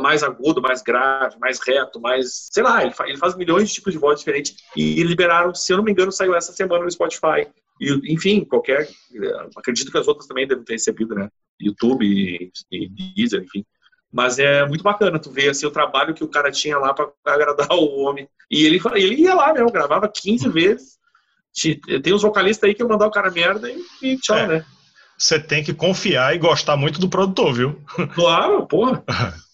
[0.00, 2.48] mais agudo, mais grave, mais reto, mais.
[2.50, 4.56] Sei lá, ele, faz, ele faz milhões de tipos de voz diferentes.
[4.76, 7.46] E liberaram, se eu não me engano, saiu essa semana no Spotify.
[7.80, 8.88] E, enfim, qualquer.
[9.56, 11.28] Acredito que as outras também devem ter recebido, né?
[11.60, 13.64] YouTube e, e Deezer, enfim.
[14.12, 17.10] Mas é muito bacana tu ver assim, o trabalho que o cara tinha lá para
[17.26, 18.28] agradar o homem.
[18.50, 20.98] E ele, ele ia lá mesmo, gravava 15 vezes.
[22.02, 24.46] Tem uns vocalistas aí que mandar o cara merda e, e tchau, é.
[24.46, 24.66] né?
[25.16, 27.82] Você tem que confiar e gostar muito do produtor, viu?
[28.14, 29.04] Claro, porra.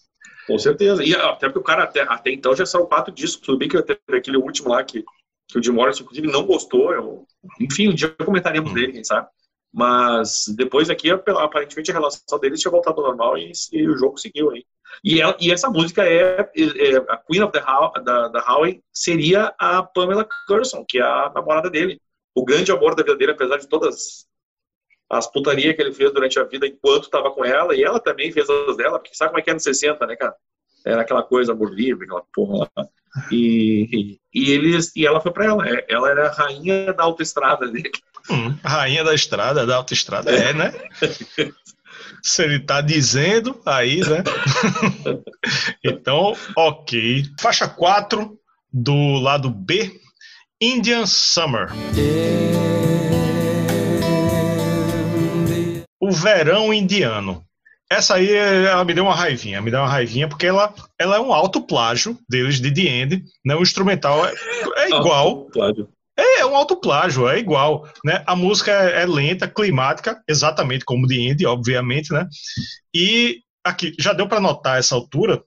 [0.47, 1.05] Com certeza.
[1.05, 3.47] E até porque o cara, até, até então, já são quatro discos.
[3.47, 5.05] Tudo bem que teve aquele último lá que,
[5.49, 6.93] que o Jim Morrison, inclusive, não gostou.
[6.93, 7.27] Eu,
[7.61, 8.75] enfim, um dia comentaremos hum.
[8.75, 9.29] dele, quem sabe.
[9.73, 14.19] Mas depois aqui, aparentemente, a relação deles tinha voltado ao normal e, e o jogo
[14.19, 14.65] seguiu aí.
[15.05, 18.83] E, ela, e, essa música é, é, a Queen of the How, da, da Howie
[18.93, 22.01] seria a Pamela Curson, que é a namorada dele.
[22.35, 24.27] O grande amor da vida dele, apesar de todas
[25.11, 28.31] as putarias que ele fez durante a vida enquanto estava com ela, e ela também
[28.31, 30.35] fez as dela, porque sabe como é que é nos 60, né, cara?
[30.87, 32.87] Era aquela coisa amor livre, aquela porra lá.
[33.31, 35.69] E, e, eles, e ela foi para ela.
[35.69, 37.91] É, ela era a rainha da autoestrada dele.
[38.31, 40.73] Hum, rainha da estrada, da autoestrada, é, né?
[42.23, 44.23] Se ele tá dizendo, aí, né?
[45.85, 47.25] então, ok.
[47.41, 48.39] Faixa 4
[48.73, 50.01] do lado B,
[50.61, 51.71] Indian Summer.
[56.11, 57.45] O verão indiano.
[57.89, 61.21] Essa aí, ela me deu uma raivinha, me deu uma raivinha, porque ela, ela é
[61.21, 63.55] um alto plágio deles de The End, né?
[63.55, 64.35] O instrumental é,
[64.77, 65.47] é igual.
[66.17, 68.25] É, é um autoplágio, é igual, né?
[68.27, 72.27] A música é, é lenta, climática, exatamente como The End, obviamente, né?
[72.93, 75.43] E aqui, já deu para notar essa altura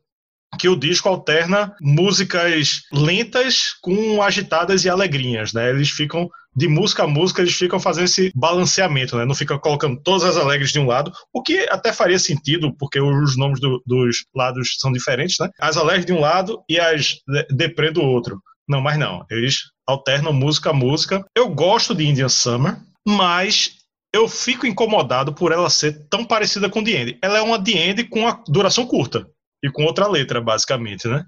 [0.60, 5.70] que o disco alterna músicas lentas com agitadas e alegrinhas, né?
[5.70, 9.26] Eles ficam de música a música, eles ficam fazendo esse balanceamento, né?
[9.26, 13.00] Não ficam colocando todas as alegres de um lado, o que até faria sentido, porque
[13.00, 15.50] os nomes do, dos lados são diferentes, né?
[15.60, 17.16] As alegres de um lado e as
[17.50, 18.40] deprê do outro.
[18.68, 19.26] Não, mas não.
[19.30, 21.26] Eles alternam música a música.
[21.36, 23.78] Eu gosto de Indian Summer, mas
[24.14, 27.18] eu fico incomodado por ela ser tão parecida com The End.
[27.22, 29.28] Ela é uma The End com a duração curta
[29.64, 31.26] e com outra letra, basicamente, né?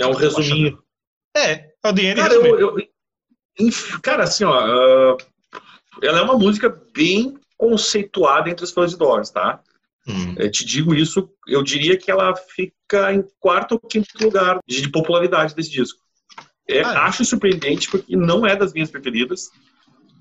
[0.00, 0.82] É um resuminho.
[1.36, 2.88] É, é o End cara, eu, eu,
[4.02, 5.16] cara, assim, ó, uh,
[6.02, 9.60] ela é uma música bem conceituada entre os fãs de Doors, tá?
[10.06, 10.34] Hum.
[10.38, 14.88] Eu te digo isso, eu diria que ela fica em quarto ou quinto lugar de
[14.90, 16.02] popularidade desse disco.
[16.68, 16.96] É, ah, é.
[16.98, 19.50] Acho surpreendente porque não é das minhas preferidas.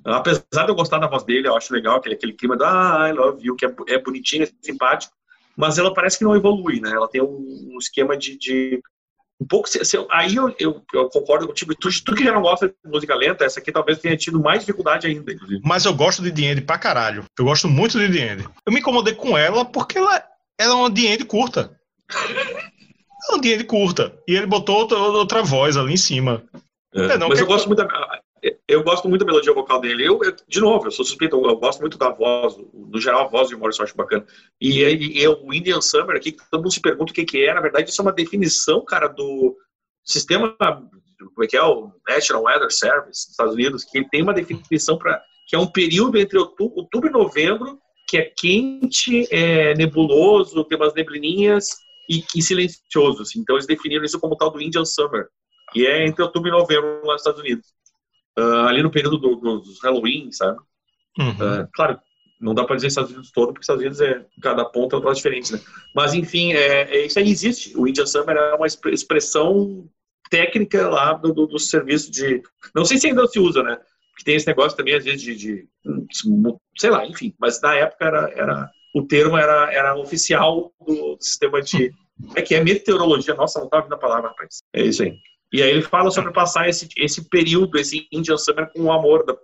[0.06, 3.10] Apesar de eu gostar da voz dele, eu acho legal aquele, aquele clima da ah,
[3.10, 5.14] I love you, que é, é bonitinho, é simpático,
[5.56, 6.92] mas ela parece que não evolui, né?
[6.92, 8.82] Ela tem um, um esquema de, de,
[9.40, 9.68] um pouco.
[9.70, 11.76] Se, se, aí eu, eu, eu, concordo contigo.
[11.76, 14.62] Tu, tu que já não gosta de música lenta, essa aqui talvez tenha tido mais
[14.62, 15.62] dificuldade ainda, inclusive.
[15.64, 17.26] Mas eu gosto de End pra caralho.
[17.38, 18.48] Eu gosto muito de End.
[18.66, 20.24] Eu me incomodei com ela porque ela,
[20.60, 21.78] ela é uma End curta.
[23.30, 24.14] É uma The curta.
[24.28, 26.44] E ele botou outra, outra voz ali em cima.
[26.94, 28.22] É, não, mas eu gosto muito da,
[28.68, 30.08] eu gosto muito da melodia vocal dele.
[30.08, 33.26] Eu, eu de novo, eu sou suspeito, eu, eu, gosto muito da voz, no geral
[33.26, 34.26] a voz de Morrison acho bacana.
[34.60, 37.54] E, e, e o Indian Summer aqui, todo mundo se pergunta o que, que é,
[37.54, 39.56] na verdade isso é uma definição, cara, do
[40.04, 44.34] sistema, como é que é, o National Weather Service dos Estados Unidos, que tem uma
[44.34, 49.74] definição para que é um período entre outubro, outubro e novembro, que é quente, é
[49.74, 51.68] nebuloso, tem umas neblininhas
[52.10, 53.24] e, e silencioso.
[53.24, 53.40] Assim.
[53.40, 55.28] Então eles definiram isso como tal do Indian Summer,
[55.74, 57.74] que é entre outubro e novembro lá nos Estados Unidos
[58.38, 60.60] uh, ali no período do, do, dos Halloween, sabe?
[61.18, 61.32] Uhum.
[61.32, 62.00] Uh, claro,
[62.44, 65.02] não dá para dizer Estados Unidos todo, porque Estados Unidos é cada ponto é um
[65.02, 65.62] troço diferente, né?
[65.96, 67.78] Mas enfim, é, é, isso aí existe.
[67.78, 69.88] O Indian Summer é uma expressão
[70.30, 72.42] técnica lá do, do, do, serviço de.
[72.76, 73.78] Não sei se ainda se usa, né?
[74.12, 75.36] Porque tem esse negócio também, às vezes, de.
[75.36, 75.68] de
[76.78, 77.34] sei lá, enfim.
[77.40, 81.94] Mas na época era, era o termo era, era oficial do sistema de.
[82.36, 83.34] É que é meteorologia.
[83.36, 84.62] Nossa, não estava vindo a palavra, rapaz.
[84.74, 85.18] É isso aí.
[85.54, 89.24] E aí ele fala sobre passar esse, esse período, esse Indian Summer com o amor
[89.24, 89.38] da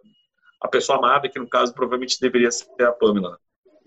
[0.62, 3.38] a pessoa amada, que no caso provavelmente deveria ser a Pamela.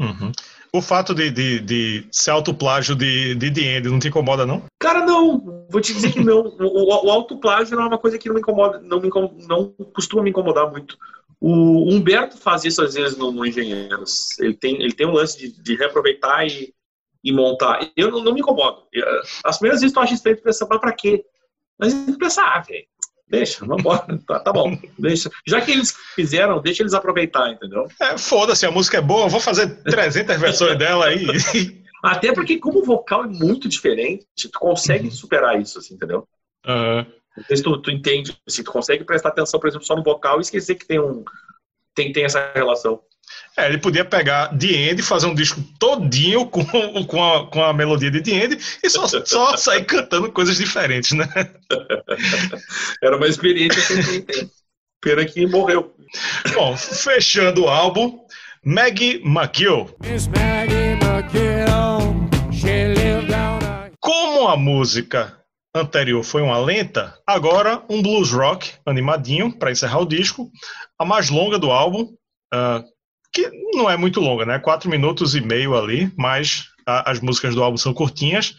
[0.01, 0.33] Uhum.
[0.73, 4.65] O fato de, de, de ser autoplágio de, de The End não te incomoda, não?
[4.81, 5.67] Cara, não.
[5.69, 6.47] Vou te dizer que não.
[6.59, 9.71] O, o autoplágio não é uma coisa que não me incomoda, não, me incomoda, não
[9.95, 10.97] costuma me incomodar muito.
[11.39, 14.39] O Humberto faz isso às vezes no, no Engenheiros.
[14.39, 16.73] Ele tem, ele tem um lance de, de reaproveitar e,
[17.23, 17.91] e montar.
[17.95, 18.85] Eu não, não me incomodo.
[19.45, 21.23] As primeiras vezes tu acha estranho pensar, mas pra quê?
[21.83, 22.87] Mas a gente pensa, ah, velho,
[23.29, 25.29] deixa, vambora, tá, tá bom, deixa.
[25.45, 27.89] Já que eles fizeram, deixa eles aproveitar, entendeu?
[28.01, 31.27] É, foda-se, a música é boa, vou fazer 300 versões dela aí.
[32.05, 35.11] Até porque, como o vocal é muito diferente, tu consegue uhum.
[35.11, 36.25] superar isso, assim, entendeu?
[36.65, 37.05] Uhum.
[37.37, 40.05] Não sei se tu, tu entende, assim, tu consegue prestar atenção, por exemplo, só no
[40.05, 41.25] vocal e esquecer que tem um
[41.95, 43.01] tem, tem essa relação.
[43.57, 46.65] É, ele podia pegar The End e fazer um disco todinho com,
[47.07, 51.13] com, a, com a melodia de The End e só, só sair cantando coisas diferentes,
[51.13, 51.29] né?
[53.03, 54.51] Era uma experiência que a tem.
[55.03, 55.95] Pena que morreu.
[56.55, 58.21] Bom, fechando o álbum,
[58.65, 59.95] Maggie McGill.
[60.01, 61.67] Maggie McGill
[64.01, 65.37] Como a música
[65.75, 70.51] anterior foi uma lenta, agora um blues rock animadinho para encerrar o disco,
[70.99, 72.15] a mais longa do álbum,
[72.55, 72.92] uh,
[73.33, 74.59] que não é muito longa, né?
[74.59, 78.57] Quatro minutos e meio ali, mas a, as músicas do álbum são curtinhas.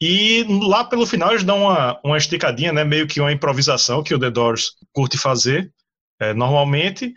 [0.00, 2.84] E lá pelo final eles dão uma, uma esticadinha, né?
[2.84, 5.72] Meio que uma improvisação que o The Doors curte fazer
[6.20, 7.14] é, normalmente.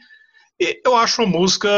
[0.60, 1.70] E eu acho uma música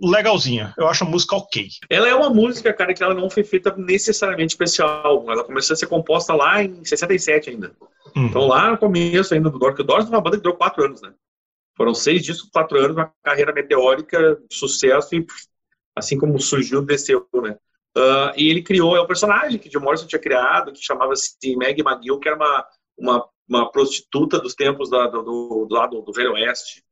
[0.00, 0.74] legalzinha.
[0.76, 1.68] Eu acho a música ok.
[1.88, 5.24] Ela é uma música, cara, que ela não foi feita necessariamente especial.
[5.30, 7.72] Ela começou a ser composta lá em 67 ainda.
[8.14, 8.26] Uhum.
[8.26, 10.56] Então lá no começo ainda do Doors, que o Doors é uma banda que durou
[10.56, 11.12] quatro anos, né?
[11.76, 15.26] Foram seis discos, quatro anos, uma carreira meteórica, sucesso e
[15.96, 17.56] assim como surgiu, desceu, né?
[17.96, 21.82] Uh, e ele criou, é um personagem que Jim Morrison tinha criado, que chamava-se Maggie
[21.82, 22.66] McGill, que era uma,
[22.98, 26.82] uma, uma prostituta dos tempos da, do, do, do lado do Velho Oeste.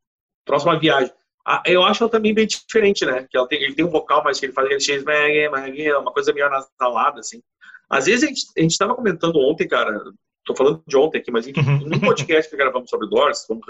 [0.44, 1.12] Próxima viagem.
[1.44, 3.26] Ah, eu acho ela também bem diferente, né?
[3.28, 5.98] Que ela tem, ele tem um vocal, mas que ele faz aquele X Maggie, é
[5.98, 7.42] uma coisa meio nasalada, assim.
[7.90, 10.00] Às vezes a gente, a gente tava comentando ontem, cara,
[10.44, 11.86] tô falando de ontem aqui, mas enfim, uhum.
[11.86, 13.64] num podcast que gravamos sobre Doors, vamos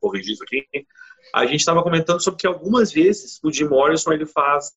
[0.00, 0.66] corrigir isso aqui,
[1.34, 4.70] a gente estava comentando sobre que algumas vezes o Jim Morrison ele faz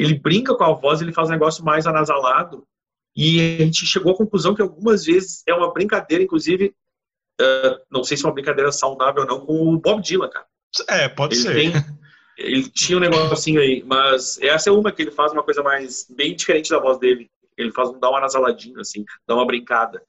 [0.00, 2.66] ele brinca com a voz, ele faz um negócio mais anasalado.
[3.14, 6.74] E a gente chegou à conclusão que algumas vezes é uma brincadeira, inclusive,
[7.40, 10.46] uh, não sei se é uma brincadeira saudável ou não, com o Bob Dylan, cara.
[10.88, 11.54] É, pode ele ser.
[11.54, 11.72] Tem,
[12.38, 16.06] ele tinha um negocinho aí, mas essa é uma que ele faz uma coisa mais,
[16.08, 17.30] bem diferente da voz dele.
[17.58, 20.02] Ele faz um, dá uma nasaladinha, assim, dá uma brincada.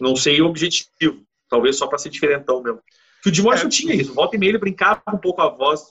[0.00, 2.80] Não sei o objetivo, talvez só para ser diferentão mesmo.
[3.22, 3.70] Que o Jim Morrison é.
[3.70, 5.82] tinha isso, volta e meia ele brincava um pouco a voz,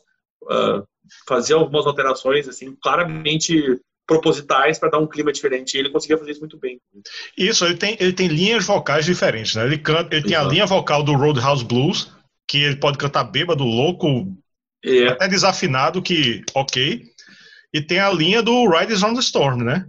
[0.43, 0.87] uh,
[1.27, 5.75] fazer algumas alterações assim claramente propositais para dar um clima diferente.
[5.75, 6.79] E ele conseguia fazer isso muito bem.
[7.37, 9.65] Isso, ele tem, ele tem linhas vocais diferentes, né?
[9.65, 12.09] Ele canta, ele tem a linha vocal do Roadhouse Blues,
[12.47, 14.33] que ele pode cantar bêbado, louco,
[14.83, 15.09] é.
[15.09, 17.03] até desafinado, que ok.
[17.73, 19.85] E tem a linha do Riders on the Storm, né?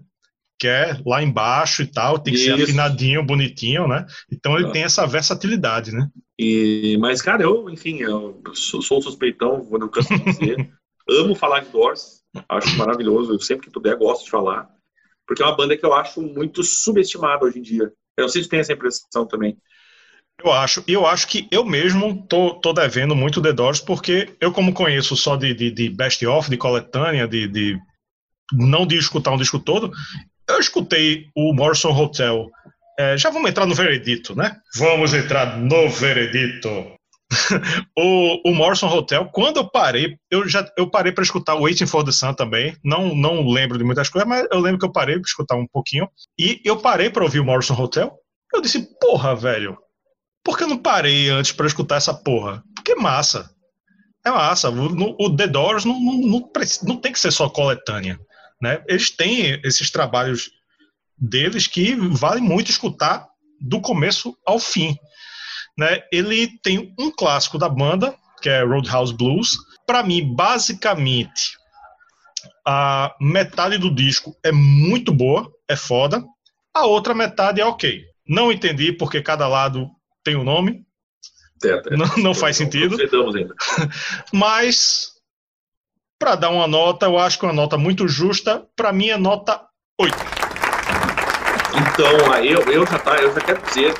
[0.59, 2.57] Que é lá embaixo e tal, tem que isso.
[2.57, 4.05] ser afinadinho, bonitinho, né?
[4.33, 4.71] Então ele ah.
[4.73, 6.09] tem essa versatilidade, né?
[6.39, 10.71] E, mas, cara, eu, enfim, eu sou, sou suspeitão, vou não canso de dizer.
[11.09, 14.69] amo falar de Doors, acho maravilhoso, eu sempre que puder gosto de falar,
[15.27, 17.93] porque é uma banda que eu acho muito subestimada hoje em dia.
[18.17, 19.57] Eu não sei se tem essa impressão também.
[20.45, 24.53] Eu acho, eu acho que eu mesmo tô, tô devendo muito The Doors, porque eu,
[24.53, 27.79] como conheço só de, de, de best of, de coletânea, de, de
[28.53, 29.91] não de escutar um disco todo,
[30.49, 32.47] eu escutei o Morrison Hotel.
[32.99, 34.57] É, já vamos entrar no veredito, né?
[34.77, 36.69] Vamos entrar no veredito.
[37.97, 41.87] o, o Morrison Hotel, quando eu parei, eu já eu parei para escutar o Waiting
[41.87, 42.75] for the Sun também.
[42.83, 45.67] Não não lembro de muitas coisas, mas eu lembro que eu parei para escutar um
[45.67, 46.09] pouquinho.
[46.39, 48.17] E eu parei para ouvir o Morrison Hotel.
[48.53, 49.77] Eu disse, porra, velho,
[50.43, 52.63] por que eu não parei antes para escutar essa porra?
[52.75, 53.51] Porque massa.
[54.25, 54.71] É massa.
[54.71, 56.51] O, o The Doors não, não, não,
[56.85, 58.19] não tem que ser só coletânea.
[58.61, 58.83] Né?
[58.87, 60.51] Eles têm esses trabalhos
[61.17, 63.29] deles que vale muito escutar
[63.61, 64.97] do começo ao fim
[65.79, 69.57] né, ele tem um clássico da banda, que é Roadhouse Blues.
[69.87, 71.57] Para mim, basicamente,
[72.67, 76.25] a metade do disco é muito boa, é foda.
[76.75, 78.05] A outra metade é ok.
[78.27, 79.89] Não entendi porque cada lado
[80.25, 80.85] tem um nome.
[81.65, 81.97] É, é.
[81.97, 82.97] Não, não faz sentido.
[84.35, 85.13] Mas,
[86.19, 88.66] para dar uma nota, eu acho que é uma nota muito justa.
[88.75, 89.66] Para mim é nota
[90.01, 90.16] 8.
[91.93, 93.95] Então, eu, eu, já, tá, eu já quero dizer,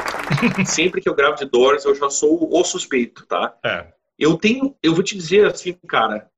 [0.66, 3.55] sempre que eu gravo de Doors, eu já sou o suspeito, tá?
[3.64, 3.87] É.
[4.19, 6.29] Eu tenho, eu vou te dizer assim, cara,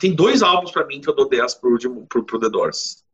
[0.00, 1.78] tem dois álbuns para mim que eu dou 10 pro,
[2.08, 3.04] pro, pro The Doors.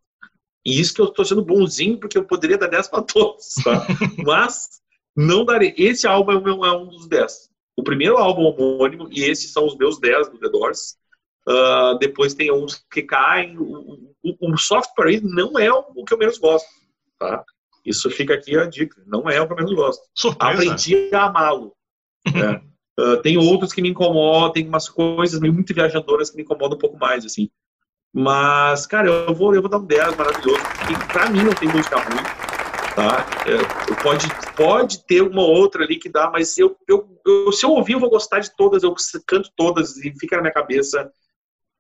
[0.64, 3.84] E isso que eu tô sendo bonzinho, porque eu poderia dar 10 para todos, tá?
[4.24, 4.68] Mas
[5.16, 5.74] não darei.
[5.76, 7.50] Esse álbum é, meu, é um dos 10.
[7.76, 10.96] O primeiro álbum homônimo, e esses são os meus 10 do The Doors.
[11.48, 13.58] Uh, depois tem uns que caem.
[13.58, 16.66] O, o, o Soft Parade não é o que eu menos gosto
[17.22, 17.44] tá?
[17.84, 19.00] Isso fica aqui a dica.
[19.06, 20.02] Não é o que eu menos gosto.
[20.14, 20.54] Surpresa.
[20.54, 21.72] Aprendi a amá-lo.
[22.32, 22.60] né?
[22.98, 26.80] uh, tem outros que me incomodam, tem umas coisas muito viajadoras que me incomodam um
[26.80, 27.48] pouco mais, assim.
[28.14, 31.68] Mas, cara, eu vou, eu vou dar um 10 maravilhoso, porque pra mim não tem
[31.68, 32.22] música ruim,
[32.94, 33.26] tá?
[33.46, 37.70] É, pode, pode ter uma outra ali que dá, mas eu, eu, eu, se eu
[37.70, 38.94] ouvir, eu vou gostar de todas, eu
[39.26, 41.10] canto todas e fica na minha cabeça.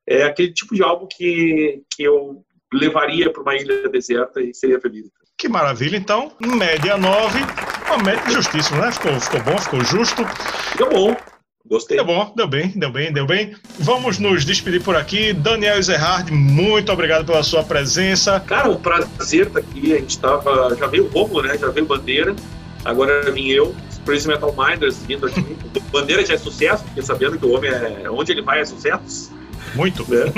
[0.08, 4.80] É aquele tipo de álbum que, que eu levaria para uma ilha deserta e seria
[4.80, 5.06] feliz.
[5.38, 7.38] Que maravilha, então, média 9,
[7.86, 8.92] uma média justíssima, né?
[8.92, 10.24] Ficou, ficou bom, ficou justo.
[10.70, 11.16] Ficou bom.
[11.64, 11.96] Gostei.
[11.96, 13.54] Deu bom, deu bem, deu bem, deu bem.
[13.78, 15.32] Vamos nos despedir por aqui.
[15.32, 18.40] Daniel Zerhard, muito obrigado pela sua presença.
[18.40, 19.94] Cara, um prazer estar aqui.
[19.94, 20.74] A gente tava.
[20.76, 21.56] Já veio o Romulo, né?
[21.56, 22.34] Já veio Bandeira.
[22.84, 23.74] Agora vim eu,
[24.04, 25.56] Crazy Metal Minders, vindo aqui.
[25.92, 28.10] Bandeira já é sucesso, porque sabendo que o homem é.
[28.10, 29.32] Onde ele vai é sucesso.
[29.74, 30.04] Muito.
[30.10, 30.32] Né?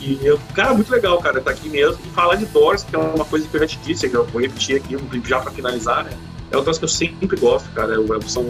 [0.00, 1.96] E, eu, cara, muito legal, cara, tá aqui mesmo.
[2.04, 4.26] E falar de Doors, que é uma coisa que eu já te disse, que eu
[4.26, 6.10] vou repetir aqui já pra finalizar, né?
[6.50, 7.92] É uma coisa que eu sempre gosto, cara.
[7.94, 8.46] Eu, eu, são,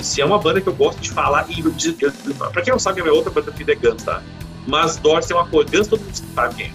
[0.00, 2.78] se é uma banda que eu gosto de falar, e eu, eu, pra quem não
[2.78, 4.22] sabe, a minha outra banda é Guns, tá?
[4.66, 6.72] Mas Doors tem uma coisa, Guns todo mundo sabe quem é.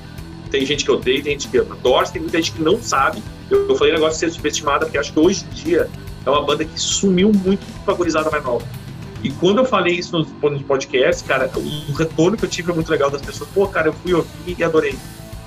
[0.52, 1.76] Tem gente que odeia, tem gente que ama.
[1.82, 3.24] Doors tem muita gente que não sabe.
[3.50, 5.90] Eu, eu falei negócio de ser subestimada, porque acho que hoje em dia
[6.26, 8.66] é uma banda que sumiu muito com a gurizada mais nova.
[9.24, 12.76] E quando eu falei isso nos, nos podcasts, cara, o retorno que eu tive foi
[12.76, 13.50] muito legal das pessoas.
[13.54, 14.96] Pô, cara, eu fui ouvir e adorei.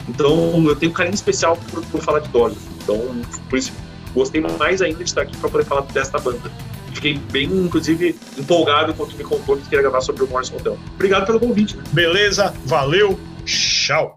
[0.09, 2.57] Então, eu tenho um carinho especial por, por falar de Doors.
[2.83, 3.01] Então,
[3.49, 3.73] por isso,
[4.15, 6.51] gostei mais ainda de estar aqui para poder falar desta banda.
[6.93, 10.79] Fiquei bem, inclusive, empolgado quando me contou que queria gravar sobre o Morrison Hotel.
[10.95, 11.77] Obrigado pelo convite.
[11.93, 14.13] Beleza, valeu, tchau.